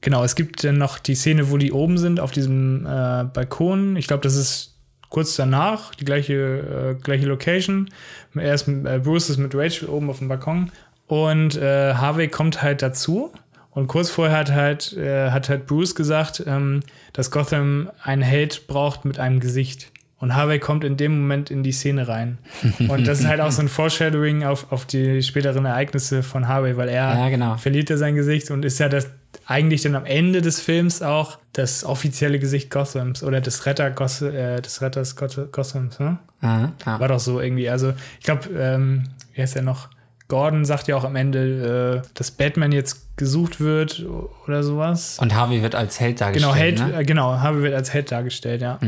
[0.00, 3.96] Genau, es gibt dann noch die Szene, wo die oben sind, auf diesem äh, Balkon.
[3.96, 4.76] Ich glaube, das ist
[5.08, 7.88] kurz danach, die gleiche, äh, gleiche Location.
[8.34, 10.70] Er ist, äh, Bruce ist mit Rachel oben auf dem Balkon
[11.06, 13.32] und äh, Harvey kommt halt dazu.
[13.70, 16.80] Und kurz vorher hat halt, äh, hat halt Bruce gesagt, ähm,
[17.12, 19.90] dass Gotham einen Held braucht mit einem Gesicht.
[20.20, 22.38] Und Harvey kommt in dem Moment in die Szene rein.
[22.88, 26.76] Und das ist halt auch so ein Foreshadowing auf, auf die späteren Ereignisse von Harvey,
[26.76, 27.56] weil er Ja, genau.
[27.56, 29.08] verliert er sein Gesicht und ist ja das
[29.46, 34.22] eigentlich dann am Ende des Films auch das offizielle Gesicht Gothams oder des Retter Goth
[34.22, 36.18] äh, des Retters Goth Gothams, ne?
[36.40, 37.00] Aha, ja.
[37.00, 37.68] War doch so irgendwie.
[37.68, 39.88] Also ich glaube, ähm, wie heißt er noch?
[40.28, 44.04] Gordon sagt ja auch am Ende, äh, dass Batman jetzt gesucht wird
[44.46, 45.18] oder sowas.
[45.20, 46.52] Und Harvey wird als Held dargestellt.
[46.52, 46.86] Genau, Held, Ne?
[46.86, 47.00] Mhm.
[47.00, 48.78] äh, genau, Harvey wird als Held dargestellt, ja.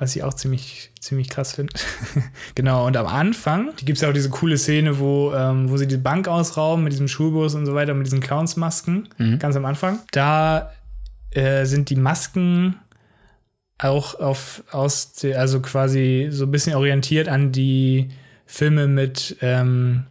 [0.00, 1.72] Was ich auch ziemlich, ziemlich krass finde.
[2.54, 5.86] genau, und am Anfang gibt es ja auch diese coole Szene, wo, ähm, wo sie
[5.86, 9.38] die Bank ausrauben mit diesem Schulbus und so weiter, mit diesen Clownsmasken, Mhm.
[9.38, 9.98] ganz am Anfang.
[10.12, 10.72] Da
[11.32, 12.76] äh, sind die Masken
[13.78, 18.08] auch auf, aus, also quasi so ein bisschen orientiert an die
[18.46, 20.06] Filme mit ähm,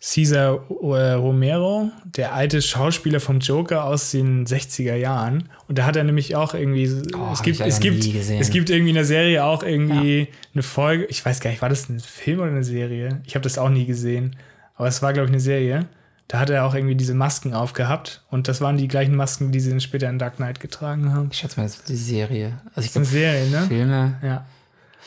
[0.00, 5.48] Cesar äh, Romero, der alte Schauspieler vom Joker aus den 60er Jahren.
[5.66, 6.88] Und da hat er nämlich auch irgendwie.
[7.16, 11.06] Oh, es, gibt, es, gibt, es gibt irgendwie in der Serie auch irgendwie eine Folge.
[11.06, 13.20] Ich weiß gar nicht, war das ein Film oder eine Serie?
[13.24, 14.36] Ich habe das auch nie gesehen.
[14.76, 15.86] Aber es war, glaube ich, eine Serie.
[16.28, 18.22] Da hat er auch irgendwie diese Masken aufgehabt.
[18.30, 21.30] Und das waren die gleichen Masken, die sie dann später in Dark Knight getragen haben.
[21.32, 22.58] Ich schätze mal, das ist die Serie.
[22.74, 23.64] Also ich glaube, Serie, ne?
[23.66, 24.46] Filme, Ja.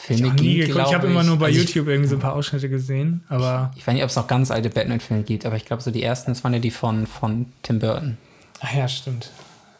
[0.04, 0.86] Filme Ich, nie geguckt.
[0.88, 3.70] ich habe immer nur bei Also YouTube irgendwie so ein paar Ausschnitte gesehen, aber.
[3.74, 5.92] Ich, ich weiß nicht, ob es noch ganz alte Batman-Filme gibt, aber ich glaube, so
[5.92, 8.18] die ersten, das waren ja die von, von Tim Burton.
[8.62, 9.32] Ach ja, stimmt.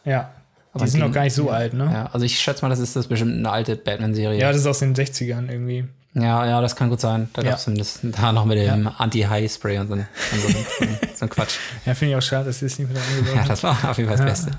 [0.04, 0.30] Ja.
[0.72, 1.84] Aber die sind noch gar nicht so alt, ne?
[1.92, 4.40] Ja, also ich schätze mal, das ist das bestimmt eine alte Batman-Serie.
[4.40, 5.84] Ja, das ist aus den 60ern irgendwie.
[6.14, 7.30] Ja, ja, das kann gut sein.
[7.32, 7.50] Da Ja.
[7.50, 10.54] gab es zumindest da noch mit dem Anti-High-Spray und so, und so, so,
[11.14, 11.54] so ein Quatsch.
[11.86, 13.96] Ja, finde ich auch schade, dass sie es nicht wieder eingebaut Ja, das war auf
[13.96, 14.50] jeden Fall das Beste.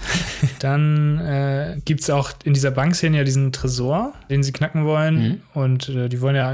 [0.60, 5.16] Dann äh, gibt es auch in dieser Bankszene ja diesen Tresor, den sie knacken wollen.
[5.16, 5.42] Mhm.
[5.54, 6.50] Und äh, die wollen ja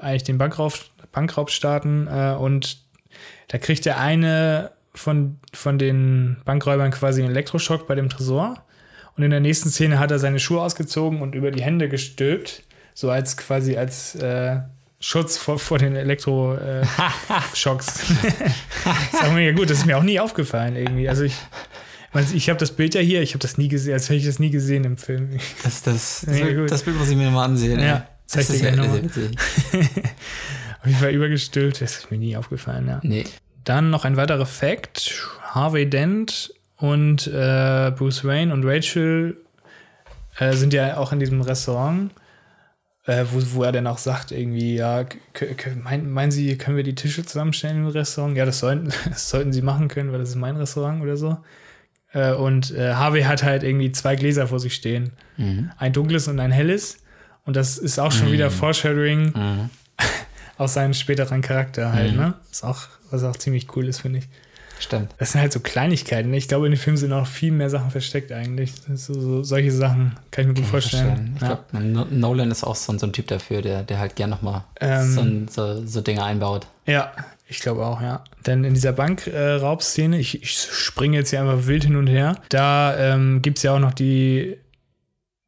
[0.00, 0.72] eigentlich den Bankraub,
[1.12, 2.06] Bankraub starten.
[2.06, 2.78] Äh, und
[3.48, 8.62] da kriegt der eine von, von den Bankräubern quasi einen Elektroschock bei dem Tresor.
[9.18, 12.62] Und in der nächsten Szene hat er seine Schuhe ausgezogen und über die Hände gestülpt.
[12.94, 14.60] So als quasi als äh,
[15.00, 16.60] Schutz vor, vor den Elektroschocks.
[16.62, 17.86] Äh, Schocks.
[19.12, 21.08] Sag mir ja gut, das ist mir auch nie aufgefallen irgendwie.
[21.08, 21.34] Also ich,
[22.34, 24.38] ich, habe das Bild ja hier, ich habe das nie gesehen, als hätte ich das
[24.38, 25.38] nie gesehen im Film.
[25.62, 27.80] Das, das, das, Ja, das Bild muss ich mir mal ansehen.
[27.80, 29.00] Ja, das dir ist ja nochmal.
[30.80, 33.00] Auf jeden Fall übergestülpt, das ist mir nie aufgefallen, ja.
[33.02, 33.24] Nee.
[33.64, 39.36] Dann noch ein weiterer Fact: Harvey Dent und äh, Bruce Wayne und Rachel
[40.38, 42.12] äh, sind ja auch in diesem Restaurant,
[43.10, 45.04] äh, wo, wo er dann auch sagt, irgendwie, ja,
[45.82, 48.36] mein, meinen Sie, können wir die Tische zusammenstellen im Restaurant?
[48.36, 51.38] Ja, das sollten, das sollten Sie machen können, weil das ist mein Restaurant oder so.
[52.12, 55.12] Äh, und äh, Harvey hat halt irgendwie zwei Gläser vor sich stehen.
[55.36, 55.70] Mhm.
[55.78, 56.98] Ein dunkles und ein helles.
[57.44, 59.70] Und das ist auch schon wieder Foreshadowing Mhm.
[60.56, 62.34] aus seinem späteren Charakter halt, ne?
[62.50, 64.28] Ist auch, was auch ziemlich cool ist, finde ich.
[64.80, 65.14] Stimmt.
[65.18, 66.30] Das sind halt so Kleinigkeiten.
[66.30, 66.36] ne?
[66.38, 68.72] Ich glaube, in dem Film sind noch viel mehr Sachen versteckt eigentlich.
[68.94, 71.34] So, so, solche Sachen kann ich mir gut vorstellen.
[71.36, 71.58] Ich Ja.
[71.70, 74.64] glaube, Nolan ist auch so, ein- so ein Typ dafür, der, der halt gern nochmal
[74.80, 75.46] Ähm.
[75.48, 76.66] so, so, Dinge einbaut.
[76.86, 77.12] ja,
[77.46, 78.24] ich glaube auch, ja.
[78.46, 82.96] Denn in dieser Bankraubszene, ich, ich springe jetzt hier einfach wild hin und her, da
[82.96, 84.56] ähm, gibt es ja auch noch die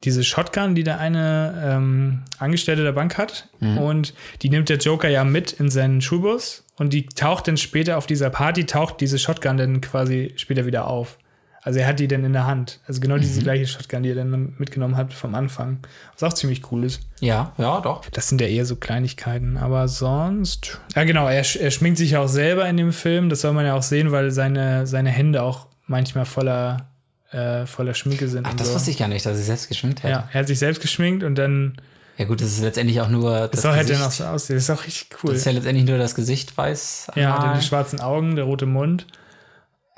[0.05, 3.49] diese Shotgun, die der eine ähm, Angestellte der Bank hat.
[3.79, 6.65] Und die nimmt der Joker ja mit in seinen Schulbus.
[6.77, 10.87] Und die taucht dann später auf dieser Party, taucht diese Shotgun dann quasi später wieder
[10.89, 11.19] auf.
[11.65, 12.81] Also er hat die dann in der Hand.
[12.89, 15.79] Also genau diese gleiche Shotgun, die er dann mitgenommen hat vom Anfang.
[16.13, 17.03] Was auch ziemlich cool ist.
[17.21, 18.05] Ja, ja, doch.
[18.11, 20.81] Das sind ja eher so Kleinigkeiten, aber sonst.
[20.97, 23.29] Ja, genau, er, er schminkt sich ja auch selber in dem Film.
[23.29, 26.89] Das soll man ja auch sehen, weil seine, seine Hände auch manchmal voller,
[27.33, 28.47] äh, voller Schminke sind.
[28.47, 28.75] Ach, das so.
[28.75, 30.11] wusste ich gar nicht, dass er selbst geschminkt hat.
[30.11, 31.77] Ja, er hat sich selbst geschminkt und dann.
[32.19, 34.57] Ja, gut, das ist letztendlich auch nur das soll halt dann auch so aussehen.
[34.57, 35.31] Das ist auch richtig cool.
[35.31, 37.09] Das ist ja letztendlich nur das Gesicht weiß.
[37.17, 39.07] ja, dann die schwarzen Augen, der rote Mund.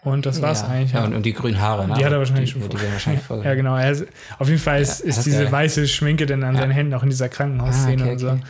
[0.05, 0.69] Und das war's ja.
[0.69, 0.93] eigentlich.
[0.93, 1.89] Ja, und, und die grünen Haare.
[1.89, 1.95] Ne?
[1.99, 3.41] Die hat er wahrscheinlich die, schon Die werden wahrscheinlich voll.
[3.45, 3.75] Ja, genau.
[3.75, 4.05] Er ist,
[4.39, 5.53] auf jeden Fall ist, Ja, ist diese geil.
[5.53, 6.61] weiße Schminke dann an Ja.
[6.61, 8.29] seinen Händen, auch in dieser Krankenhausszene Ah, okay, und so.
[8.29, 8.41] okay.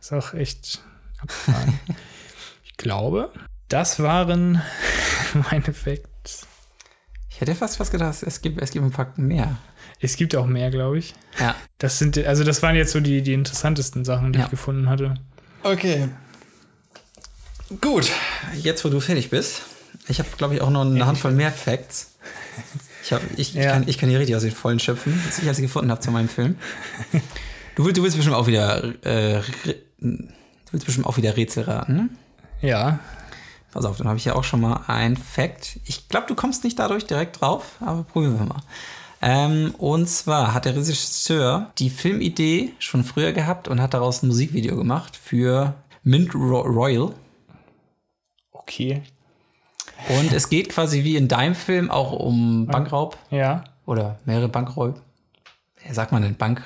[0.00, 0.80] Ist auch echt
[1.20, 1.80] abgefahren.
[2.64, 3.32] ich glaube,
[3.68, 4.62] das waren
[5.50, 6.46] meine Facts.
[7.40, 9.56] Ich hätte fast was gedacht, es gibt, es gibt ein paar mehr.
[9.98, 11.14] Es gibt auch mehr, glaube ich.
[11.38, 11.54] Ja.
[11.78, 14.44] Das sind, also das waren jetzt so die, die interessantesten Sachen, die Ja.
[14.44, 15.14] ich gefunden hatte.
[15.62, 16.08] Okay.
[17.80, 18.10] Gut,
[18.60, 19.62] jetzt wo du fertig bist.
[20.08, 22.12] Ich habe, glaube ich, auch noch eine Handvoll mehr Facts.
[23.04, 23.72] Ich, hab, ich, ich, Ja.
[23.72, 26.10] kann, ich kann hier richtig aus den Vollen schöpfen, was ich als gefunden habe zu
[26.10, 26.56] meinem Film.
[27.76, 29.40] Du, willst- du willst bestimmt auch wieder äh,
[29.98, 30.18] du
[30.72, 32.08] willst bestimmt auch wieder Rätsel raten, ne?
[32.60, 32.98] Ja,
[33.72, 35.78] Pass auf, dann habe ich ja auch schon mal ein Fact.
[35.84, 38.62] Ich glaube, du kommst nicht dadurch direkt drauf, aber probieren wir mal.
[39.22, 44.28] Ähm, und zwar hat der Regisseur die Filmidee schon früher gehabt und hat daraus ein
[44.28, 47.12] Musikvideo gemacht für Mint Ro Royal.
[48.52, 49.02] okay.
[50.08, 53.64] Und es geht quasi wie in deinem Film auch um Bankraub Ja.
[53.84, 55.00] oder mehrere Bankräub.
[55.86, 56.36] Wie sagt man denn?
[56.36, 56.62] Bank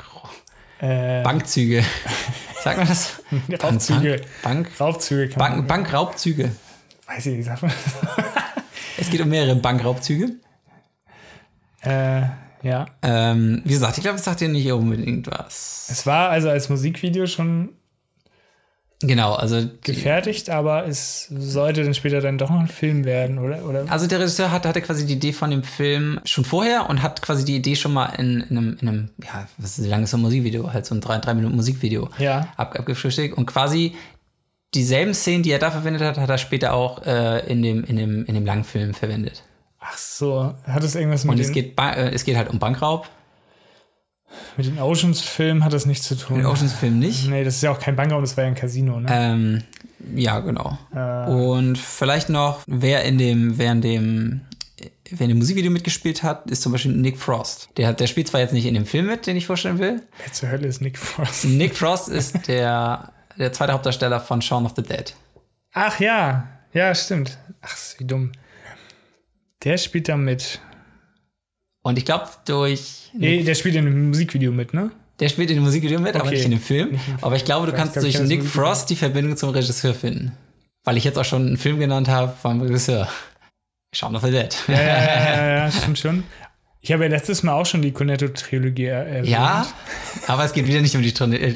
[0.79, 1.85] Äh, Bankzüge.
[2.63, 3.21] sagt man das?
[3.63, 4.21] Raubzüge.
[4.43, 5.67] Bank, Raubzüge Bank.
[5.67, 6.53] Bankraubzüge.
[7.07, 7.73] Weiß ich nicht, sagt man.
[8.97, 10.37] Es geht um mehrere Bankraubzüge.
[11.83, 12.23] äh,
[12.63, 12.87] ja.
[13.03, 15.89] Ähm, wie gesagt, ich glaube, es sagt dir nicht unbedingt was.
[15.91, 17.71] Es war also als Musikvideo schon
[19.03, 23.63] Genau, also gefertigt, aber es sollte dann später dann doch noch ein Film werden, oder?
[23.67, 23.85] oder?
[23.91, 27.21] also der Regisseur hatte, hatte quasi die Idee von dem Film schon vorher und hat
[27.21, 30.05] quasi die Idee schon mal in, in, einem, in einem, ja, was ist, wie lange
[30.05, 30.73] ist so ein Musikvideo?
[30.73, 32.49] Halt so ein drei, drei Minuten Musikvideo Ja.
[32.57, 33.95] ab, abgefrühstückt und quasi
[34.75, 37.97] dieselben Szenen, die er da verwendet hat, hat er später auch äh, in, dem, in,
[37.97, 39.43] dem, in dem langen Film verwendet.
[39.81, 43.07] Ach so, hat es irgendwas mit Und es geht, äh, es geht halt um Bankraub.
[44.57, 46.39] mit den Oceans-Filmen hat das nichts zu tun?
[46.39, 47.29] Den Oceans-Film nicht.
[47.29, 49.09] Nee, das ist ja auch kein Bankraum, das war ja ein Casino, ne?
[49.11, 49.63] Ähm,
[50.15, 50.79] ja, genau.
[50.95, 54.41] Äh, Und vielleicht noch, wer in dem, wer in dem,
[55.11, 57.69] wer in dem Musikvideo mitgespielt hat, ist zum Beispiel Nick Frost.
[57.77, 60.03] Der, hat, der spielt zwar jetzt nicht in dem Film mit, den ich vorstellen will.
[60.23, 61.45] Wer zur Hölle ist Nick Frost?
[61.45, 65.15] Nick Frost ist der, der zweite Hauptdarsteller von Shaun of the Dead.
[65.73, 67.37] Ach ja, ja, stimmt.
[67.63, 68.33] Ach, wie dumm.
[69.65, 70.61] Der spielt da mit.
[71.83, 73.11] Und ich glaube, durch.
[73.15, 74.91] Nee, der spielt in einem Musikvideo mit, ne?
[75.21, 76.35] Der spielt in dem Musikvideo mit, aber Okay.
[76.37, 76.99] nicht in dem Film.
[77.21, 78.45] Aber ich glaube, du Ich kannst glaub, durch Nick.
[78.45, 80.37] Frost die Verbindung zum Regisseur finden.
[80.83, 83.09] Weil ich jetzt auch schon einen Film genannt habe vom Regisseur.
[83.95, 84.55] Shaun of the Dead.
[84.67, 86.25] Ja, ja, ja, ja, ja, stimmt schon.
[86.87, 89.29] Ich habe ja letztes Mal auch schon die Cornetto-Trilogie er erwähnt.
[89.29, 89.67] Ja,
[90.27, 91.55] aber es geht wieder nicht um die äh,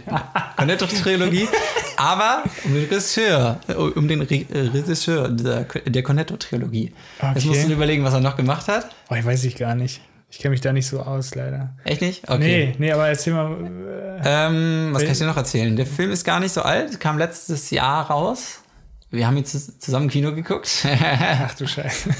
[0.56, 1.46] Cornetto-Trilogie,
[1.98, 3.60] aber um den Regisseur,
[3.94, 6.94] um den Re äh, Regisseur der, der Cornetto-Trilogie.
[7.18, 7.32] Okay.
[7.34, 8.88] Jetzt musst du überlegen, was er noch gemacht hat.
[9.10, 10.00] Oh, ich weiß ich gar nicht.
[10.30, 11.74] Ich kenne mich da nicht so aus, leider.
[11.84, 12.26] Echt nicht?
[12.26, 12.38] Okay.
[12.38, 13.50] Nee, nee, aber erzähl mal.
[14.24, 15.76] Ähm, was kann ich dir noch erzählen?
[15.76, 18.60] Der Film ist gar nicht so alt, kam letztes Jahr raus.
[19.10, 20.86] Wir haben ihn zus- zusammen Kino geguckt.
[20.86, 22.08] Ach du Scheiße.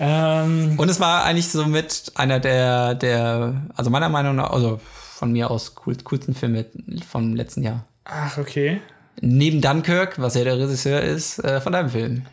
[0.00, 4.80] ähm, Und es war eigentlich so mit einer der, der, also meiner Meinung nach, also
[5.14, 6.66] von mir aus cool, coolsten Filme
[7.08, 7.84] vom letzten Jahr.
[8.04, 8.80] ach, okay.
[9.20, 12.26] Neben Dunkirk, was ja der Regisseur ist, äh, von deinem Film.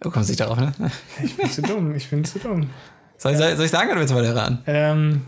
[0.00, 0.72] Du kommst nicht darauf, ne?
[1.22, 1.94] Ich bin zu dumm.
[1.94, 2.68] Ich bin zu dumm.
[3.16, 4.62] Soll ich, soll ich sagen oder willst du weiter ran?
[4.66, 5.22] Ähm,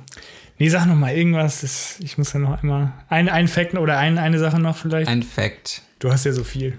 [0.59, 1.63] nee, sag noch mal irgendwas.
[1.63, 2.93] Das, ich muss ja noch einmal.
[3.09, 5.09] Ein, ein Fact oder ein, eine Sache noch vielleicht.
[5.09, 5.83] Ein Fact.
[5.99, 6.79] Du hast ja so viel.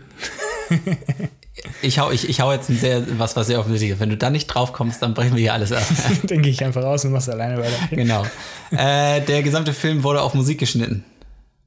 [1.81, 3.99] Ich hau, ich, ich hau jetzt ein sehr, was, was sehr offensichtlich ist.
[3.99, 5.83] Wenn du da nicht drauf kommst, dann brechen wir hier alles ab.
[6.23, 7.71] Denke ich einfach raus und machst alleine weiter.
[7.91, 8.23] genau.
[8.71, 11.03] Äh, der gesamte Film wurde auf Musik geschnitten.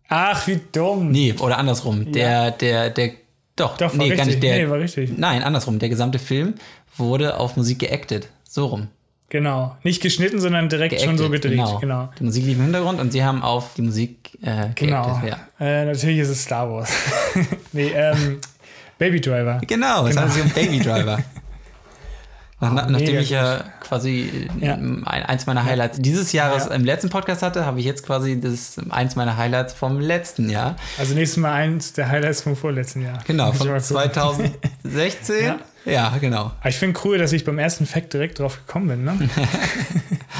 [0.09, 1.11] Ach, wie dumm.
[1.11, 2.13] Nee, oder andersrum.
[2.13, 3.13] Der, der, der,
[3.57, 4.19] doch, Doch, war nee, richtig.
[4.19, 4.57] gar nicht der.
[4.57, 5.17] Nee, war richtig.
[5.17, 5.79] Nein, andersrum.
[5.79, 6.55] Der gesamte Film
[6.97, 8.29] wurde auf Musik geactet.
[8.49, 8.89] So rum.
[9.31, 9.77] Genau.
[9.83, 11.81] Nicht geschnitten, sondern direkt schon so Geactet, gedreht.
[11.81, 12.11] Genau.
[12.19, 15.05] Die Musik lief im Hintergrund und sie haben auf die Musik äh, Genau.
[15.21, 15.39] geactet.
[15.59, 15.67] Ja.
[15.67, 16.93] Äh, natürlich ist es Star Wars.
[17.73, 18.39] nee, ähm,
[19.05, 19.61] Baby Driver.
[19.67, 20.23] Genau, es Genau.
[20.29, 21.19] handelt sich um Baby Driver.
[22.61, 24.75] Nach, Oh, nachdem ich ja quasi Ja.
[24.75, 26.71] ein, eins meiner Highlights dieses Jahres Ja.
[26.75, 30.77] im letzten Podcast hatte, habe ich jetzt quasi das eins meiner Highlights vom letzten Jahr.
[30.99, 33.19] Also nächstes Mal eins der Highlights vom vorletzten Jahr.
[33.27, 33.85] Genau, von mal gucken.
[34.83, 35.45] 2016.
[35.45, 35.57] Ja.
[35.85, 36.17] ja.
[36.19, 36.53] genau.
[36.61, 39.05] Aber ich finde cool, dass ich beim ersten Fact direkt drauf gekommen bin.
[39.05, 39.29] Ne?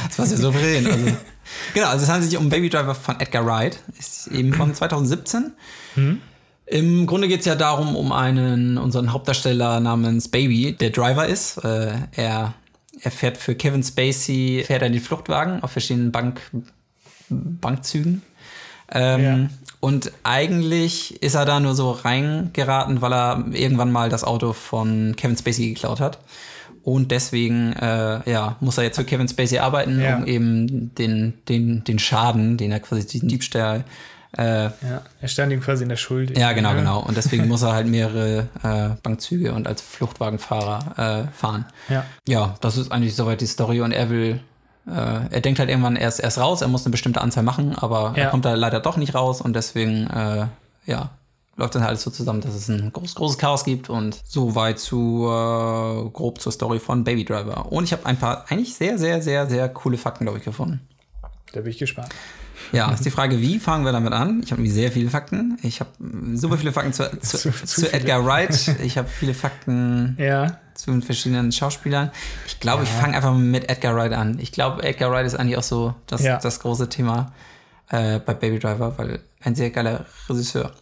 [0.09, 0.87] Das war sehr souverän.
[0.87, 1.07] Also,
[1.75, 3.79] genau, also es handelt sich um Baby Driver von Edgar Wright.
[3.99, 5.53] Ist eben von 2017.
[6.67, 11.59] Im Grunde geht es ja darum, um einen, unseren Hauptdarsteller namens Baby, der Driver ist.
[11.59, 12.55] Äh, er,
[13.01, 16.41] er fährt für Kevin Spacey, fährt er in den Fluchtwagen auf verschiedenen Bank,
[17.29, 18.23] Bankzügen.
[18.91, 19.49] Ähm, Ja.
[19.81, 25.15] Und eigentlich ist er da nur so reingeraten, weil er irgendwann mal das Auto von
[25.17, 26.19] Kevin Spacey geklaut hat.
[26.83, 30.17] Und deswegen äh, ja, muss er jetzt für Kevin Spacey arbeiten, Ja.
[30.17, 33.85] um eben den, den, den Schaden, den er quasi diesen Diebstahl
[34.37, 34.73] äh, Ja.
[35.21, 36.37] Er stand ihm quasi in der Schuld.
[36.37, 37.01] ja, genau, genau.
[37.01, 41.65] Und deswegen muss er halt mehrere äh, Bankzüge und als Fluchtwagenfahrer äh, fahren.
[41.89, 42.05] Ja.
[42.27, 44.41] Ja, das ist eigentlich soweit die Story und er will,
[44.87, 44.91] äh,
[45.31, 48.25] er denkt halt irgendwann erst, erst raus, er muss eine bestimmte Anzahl machen, aber Ja.
[48.25, 50.47] er kommt da leider doch nicht raus und deswegen, äh,
[50.87, 51.11] ja,
[51.57, 54.57] läuft dann halt alles so zusammen, dass es ein groß, großes Chaos gibt und so
[54.57, 57.71] weit zu äh, grob zur Story von Baby Driver.
[57.71, 60.81] Und ich habe ein paar eigentlich sehr, sehr, sehr, sehr coole Fakten, glaube ich, gefunden.
[61.53, 62.09] Da bin ich gespannt.
[62.75, 64.41] Ja, ist die Frage, wie fangen wir damit an?
[64.43, 65.59] Ich habe nämlich sehr viele Fakten.
[65.63, 65.91] Ich habe
[66.35, 67.93] super viele Fakten zu, zu, Zu- zu, viele.
[67.93, 68.77] Edgar Wright.
[68.83, 70.59] Ich habe viele Fakten Ja.
[70.75, 72.11] zu den verschiedenen Schauspielern.
[72.47, 74.39] Ich glaube, ich fange einfach mit Edgar Wright an.
[74.41, 76.39] Ich glaube, Edgar Wright ist eigentlich auch so das, Ja.
[76.39, 77.33] das große Thema
[77.91, 80.73] äh, bei Baby Driver, weil ein sehr geiler Regisseur.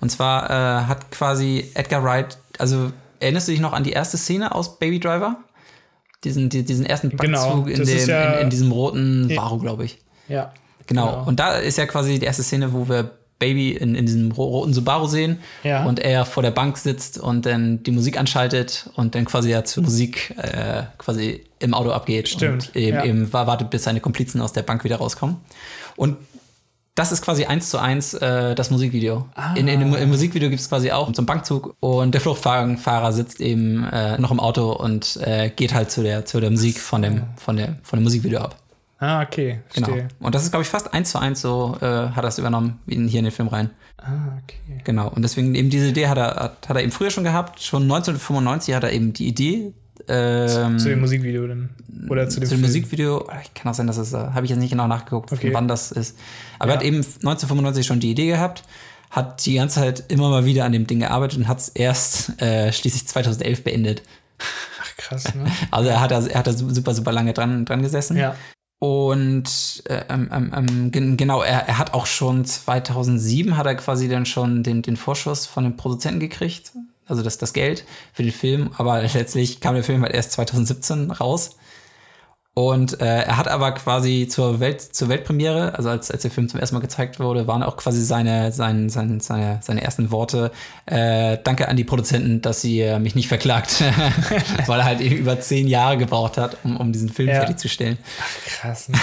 [0.00, 4.16] Und zwar äh, hat quasi Edgar Wright, also erinnerst du dich noch an die erste
[4.18, 5.36] Szene aus Baby Driver?
[6.24, 9.28] Diesen, die, diesen ersten Genau, Backzug in, das ist dem, ja- in, in diesem roten
[9.28, 9.42] Ja.
[9.42, 9.98] Varo, glaube ich.
[10.28, 10.52] Ja.
[10.86, 11.06] Genau.
[11.10, 11.24] Genau.
[11.26, 14.46] Und da ist ja quasi die erste Szene, wo wir Baby in, in diesem ro-
[14.48, 15.84] roten Subaru sehen Ja.
[15.84, 19.64] und er vor der Bank sitzt und dann die Musik anschaltet und dann quasi ja
[19.64, 23.04] zur Musik äh, quasi im Auto abgeht Stimmt, und eben, ja.
[23.04, 25.38] eben wa- wartet, bis seine Komplizen aus der Bank wieder rauskommen.
[25.96, 26.18] Und
[26.94, 29.26] das ist quasi eins zu eins äh, das Musikvideo.
[29.34, 29.54] Ah.
[29.54, 33.12] In, in dem, Im Musikvideo gibt es quasi auch so einen Bankzug und der Fluchtwagenfahrer
[33.12, 36.78] sitzt eben äh, noch im Auto und äh, geht halt zu der, zu der Musik
[36.78, 38.56] von dem, von, der, von dem Musikvideo ab.
[39.04, 39.58] Ah, okay.
[39.74, 39.88] Genau.
[39.88, 40.08] Verstehe.
[40.20, 42.78] Und das ist, glaube ich, fast eins zu eins so, äh, hat er es übernommen,
[42.86, 43.70] wie in, hier in den Film rein.
[43.98, 44.80] Ah, okay.
[44.84, 45.08] Genau.
[45.08, 47.60] Und deswegen eben diese Idee hat er, hat, hat er eben früher schon gehabt.
[47.60, 49.72] Schon 1995 hat er eben die Idee.
[50.06, 51.70] Ähm, Zu dem Musikvideo dann.
[52.08, 52.60] Oder zu dem, zu dem.
[52.62, 55.52] Musikvideo, ich kann auch sein, dass es, äh, habe ich jetzt nicht genau nachgeguckt, Okay.
[55.52, 56.16] wann das ist.
[56.60, 56.74] Aber Ja.
[56.74, 58.62] er hat eben 1995 schon die Idee gehabt,
[59.10, 62.40] hat die ganze Zeit immer mal wieder an dem Ding gearbeitet und hat es erst
[62.40, 64.02] äh, schließlich 2011 beendet.
[64.38, 65.44] Ach, krass, ne?
[65.72, 68.16] Also er hat da, er hat da super, super lange dran, dran gesessen.
[68.16, 68.34] ja.
[68.82, 73.76] Und äh, ähm, ähm, ähm, gen- genau, er, er hat auch schon 2007 hat er
[73.76, 76.72] quasi dann schon den, den Vorschuss von den Produzenten gekriegt,
[77.06, 81.12] also das, das Geld für den Film, aber letztlich kam der Film halt erst 2017
[81.12, 81.50] raus.
[82.54, 86.50] Und äh, er hat aber quasi zur Welt zur Weltpremiere, also als, als der Film
[86.50, 90.50] zum ersten Mal gezeigt wurde, waren auch quasi seine, sein, sein, seine, seine ersten Worte,
[90.84, 93.82] äh, danke an die Produzenten, dass sie äh, mich nicht verklagt,
[94.66, 97.36] weil er halt eben über zehn Jahre gebraucht hat, um, um diesen Film Ja.
[97.36, 97.96] fertigzustellen.
[98.46, 98.90] Krass.
[98.90, 98.98] Ne?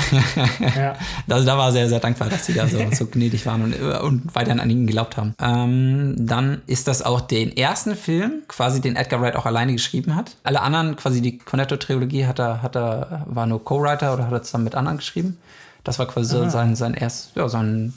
[0.75, 0.95] ja.
[1.27, 3.73] Also da war er sehr, sehr dankbar, dass sie da so, so gnädig waren und,
[4.01, 5.33] und weiterhin an ihn geglaubt haben.
[5.41, 10.15] Ähm, dann ist das auch den ersten Film, quasi den Edgar Wright auch alleine geschrieben
[10.15, 10.35] hat.
[10.43, 14.43] Alle anderen, quasi die Cornetto-Trilogie, hat er, hat er, war nur Co-Writer oder hat er
[14.43, 15.37] zusammen mit anderen geschrieben.
[15.83, 17.93] Das war quasi so sein, sein erst, ja, sein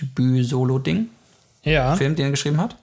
[0.00, 1.08] Debüt-Solo-Ding,
[1.62, 1.94] Ja.
[1.96, 2.76] Film, den er geschrieben hat.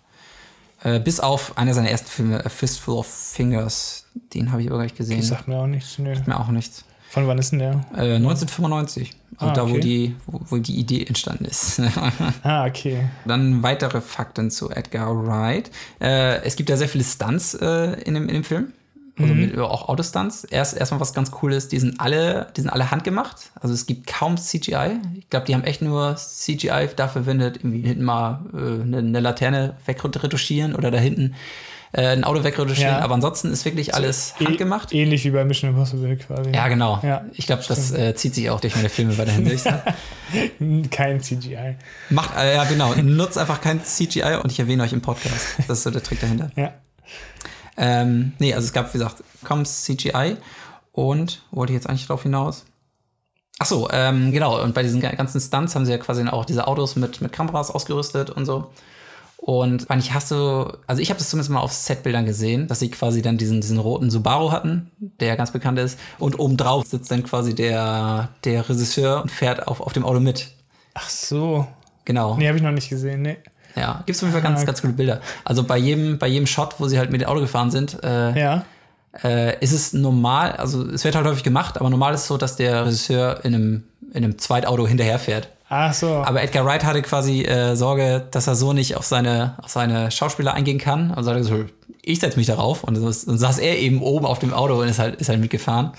[0.83, 4.05] Äh, bis auf einer seiner ersten Filme, A Fistful of Fingers.
[4.33, 5.19] Den habe ich aber gar nicht gesehen.
[5.19, 5.97] Das sagt mir auch nichts.
[5.97, 6.13] Nö.
[6.25, 6.83] Mir auch nichts.
[7.09, 7.71] Von wann ist denn der?
[7.95, 9.11] Äh, 1995.
[9.37, 11.81] Also Ah, da, wo die, wo, wo die Idee entstanden ist.
[12.43, 13.09] Ah, okay.
[13.25, 15.71] Dann weitere Fakten zu Edgar Wright.
[16.01, 18.73] Äh, es gibt ja sehr viele Stunts äh, in, dem, in dem Film.
[19.19, 20.43] Also mit, auch Autostunts.
[20.43, 23.51] Erst erstmal was ganz cool ist, die sind alle, die sind alle handgemacht.
[23.59, 24.99] Also es gibt kaum CGI.
[25.17, 29.19] Ich glaube, die haben echt nur CGI dafür verwendet, irgendwie hinten mal äh, eine, eine
[29.19, 31.35] Laterne wegretuschieren oder da hinten
[31.91, 32.95] äh, ein Auto wegretuschieren.
[32.95, 33.01] Ja.
[33.01, 34.91] Aber ansonsten ist wirklich alles handgemacht.
[34.91, 36.49] Ä ähnlich wie bei Mission Impossible quasi.
[36.51, 36.99] Ja, genau.
[37.03, 39.63] Ja, ich glaube, das äh, zieht sich auch durch meine Filme weiterhin durch.
[40.89, 41.75] Kein CGI.
[42.09, 42.95] Macht, äh, ja, genau.
[42.95, 45.55] Nutzt einfach kein CGI und ich erwähne euch im Podcast.
[45.67, 46.49] Das ist so der Trick dahinter.
[46.55, 46.73] Ja.
[47.77, 50.37] Ähm, nee, also es gab, wie gesagt, kaum CGI
[50.91, 52.65] und wollte ich jetzt eigentlich drauf hinaus?
[53.59, 54.61] Ach so, ähm, genau.
[54.61, 57.31] Und bei diesen ga- ganzen Stunts haben sie ja quasi auch diese Autos mit, mit
[57.31, 58.69] Kameras ausgerüstet und so.
[59.37, 62.79] Und wann ich hast du, also ich habe das zumindest mal auf Setbildern gesehen, dass
[62.79, 65.99] sie quasi dann diesen, diesen roten Subaru hatten, der ja ganz bekannt ist.
[66.17, 70.51] Und obendrauf sitzt dann quasi der, der Regisseur und fährt auf, auf dem Auto mit.
[70.93, 71.67] Ach so.
[72.05, 72.37] Genau.
[72.37, 73.21] Nee, habe ich noch nicht gesehen.
[73.21, 73.37] Nee.
[73.75, 75.19] Ja, gibt es auf jeden Fall ganz, ganz coole Bilder.
[75.43, 78.39] Also bei jedem, bei jedem Shot, wo sie halt mit dem Auto gefahren sind, äh,
[78.39, 78.65] Ja.
[79.23, 82.37] äh, ist es normal, also es wird halt häufig gemacht, aber normal ist es so,
[82.37, 83.83] dass der Regisseur in einem,
[84.13, 85.49] in einem Zweitauto hinterherfährt.
[85.69, 86.07] Ach so.
[86.23, 90.11] Aber Edgar Wright hatte quasi äh, Sorge, dass er so nicht auf seine, auf seine
[90.11, 91.09] Schauspieler eingehen kann.
[91.09, 91.65] Und sagte so,
[92.03, 92.83] ich setze mich darauf.
[92.83, 95.39] Und, das, und saß er eben oben auf dem Auto und ist halt, ist halt
[95.39, 95.91] mitgefahren.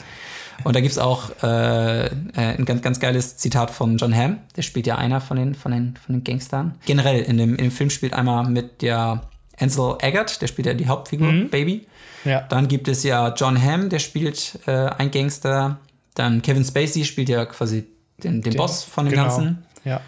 [0.62, 4.38] Und da gibt es auch äh, äh, ein ganz, ganz geiles Zitat von John Hamm.
[4.57, 6.75] Der spielt ja einer von den, von den, von den Gangstern.
[6.87, 9.23] Generell in dem, in dem Film spielt einmal mit der
[9.59, 11.87] Ansel Eggert, der spielt ja die Hauptfigur, Baby.
[12.25, 12.40] ja.
[12.40, 15.79] Dann gibt es ja John Hamm, der spielt äh, ein Gangster.
[16.14, 17.87] Dann Kevin Spacey spielt ja quasi
[18.23, 19.25] den, den Boss von dem genau.
[19.25, 19.64] Ganzen.
[19.85, 20.01] Ja.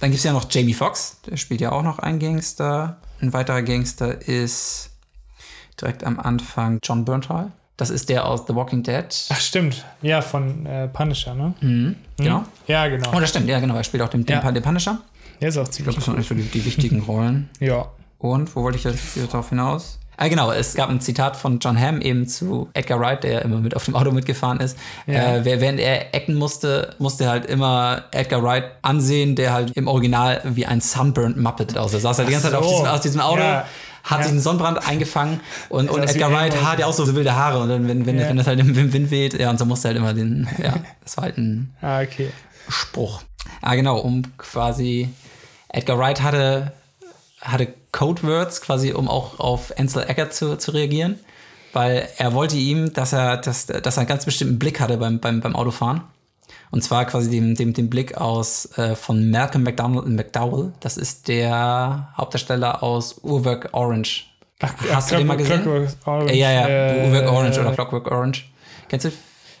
[0.00, 2.98] Dann gibt es ja noch Jamie Foxx, der spielt ja auch noch einen Gangster.
[3.20, 4.90] Ein weiterer Gangster ist
[5.80, 7.52] direkt am Anfang John Bernthal.
[7.76, 9.04] Das ist der aus The Walking Dead.
[9.30, 9.84] Ach, stimmt.
[10.00, 11.52] Ja, von äh, Punisher, ne?
[11.60, 12.44] Mhm, genau.
[12.66, 13.10] Ja, genau.
[13.14, 13.76] Oh, das stimmt, ja, genau.
[13.76, 14.50] Er spielt auch den, den, Ja.
[14.52, 14.98] den Punisher.
[15.40, 17.50] Der ist auch Ich ziemlich glaube, das sind eigentlich so die, die wichtigen Rollen.
[17.60, 17.86] Ja.
[18.18, 19.98] Und wo wollte ich jetzt drauf hinaus?
[20.16, 23.58] Ah, genau, es gab ein Zitat von John Hamm eben zu Edgar Wright, der immer
[23.58, 24.78] mit auf dem Auto mitgefahren ist.
[25.06, 25.36] Ja.
[25.36, 29.72] Äh, wer- während er ecken musste, musste er halt immer Edgar Wright ansehen, der halt
[29.76, 32.00] im Original wie ein Sunburned Muppet aussah.
[32.00, 33.66] Saß halt die ganze Zeit auf diesem, aus diesem Auto, Ja.
[34.06, 34.22] Hat Ja.
[34.24, 37.68] sich einen Sonnenbrand eingefangen und, und Edgar Wright hat ja auch so wilde Haare und
[37.68, 38.28] dann, wenn, wenn, Ja.
[38.28, 40.74] wenn das halt im Wind weht, ja, und so musste er halt immer den, ja,
[41.04, 42.30] das war halt ein Ah, okay.
[42.68, 43.22] Spruch.
[43.60, 45.08] Ah, genau, um quasi.
[45.68, 46.72] Edgar Wright hatte,
[47.40, 51.18] hatte Codewords quasi, um auch auf Ansel Eggert zu, zu reagieren,
[51.72, 55.18] weil er wollte ihm, dass er, dass, dass er einen ganz bestimmten Blick hatte beim,
[55.20, 56.00] beim, beim Autofahren.
[56.70, 60.72] Und zwar quasi dem, dem, dem Blick aus äh, von Malcolm McDonald, McDowell.
[60.80, 64.26] Das ist der Hauptdarsteller aus Uhrwerk Orange.
[64.60, 65.62] Ach, Hast du den mal gesehen?
[65.62, 68.44] Clockwork Orange, Äh, ja, ja, äh, Uhrwerk Orange oder Clockwork Orange.
[68.88, 69.12] Kennst du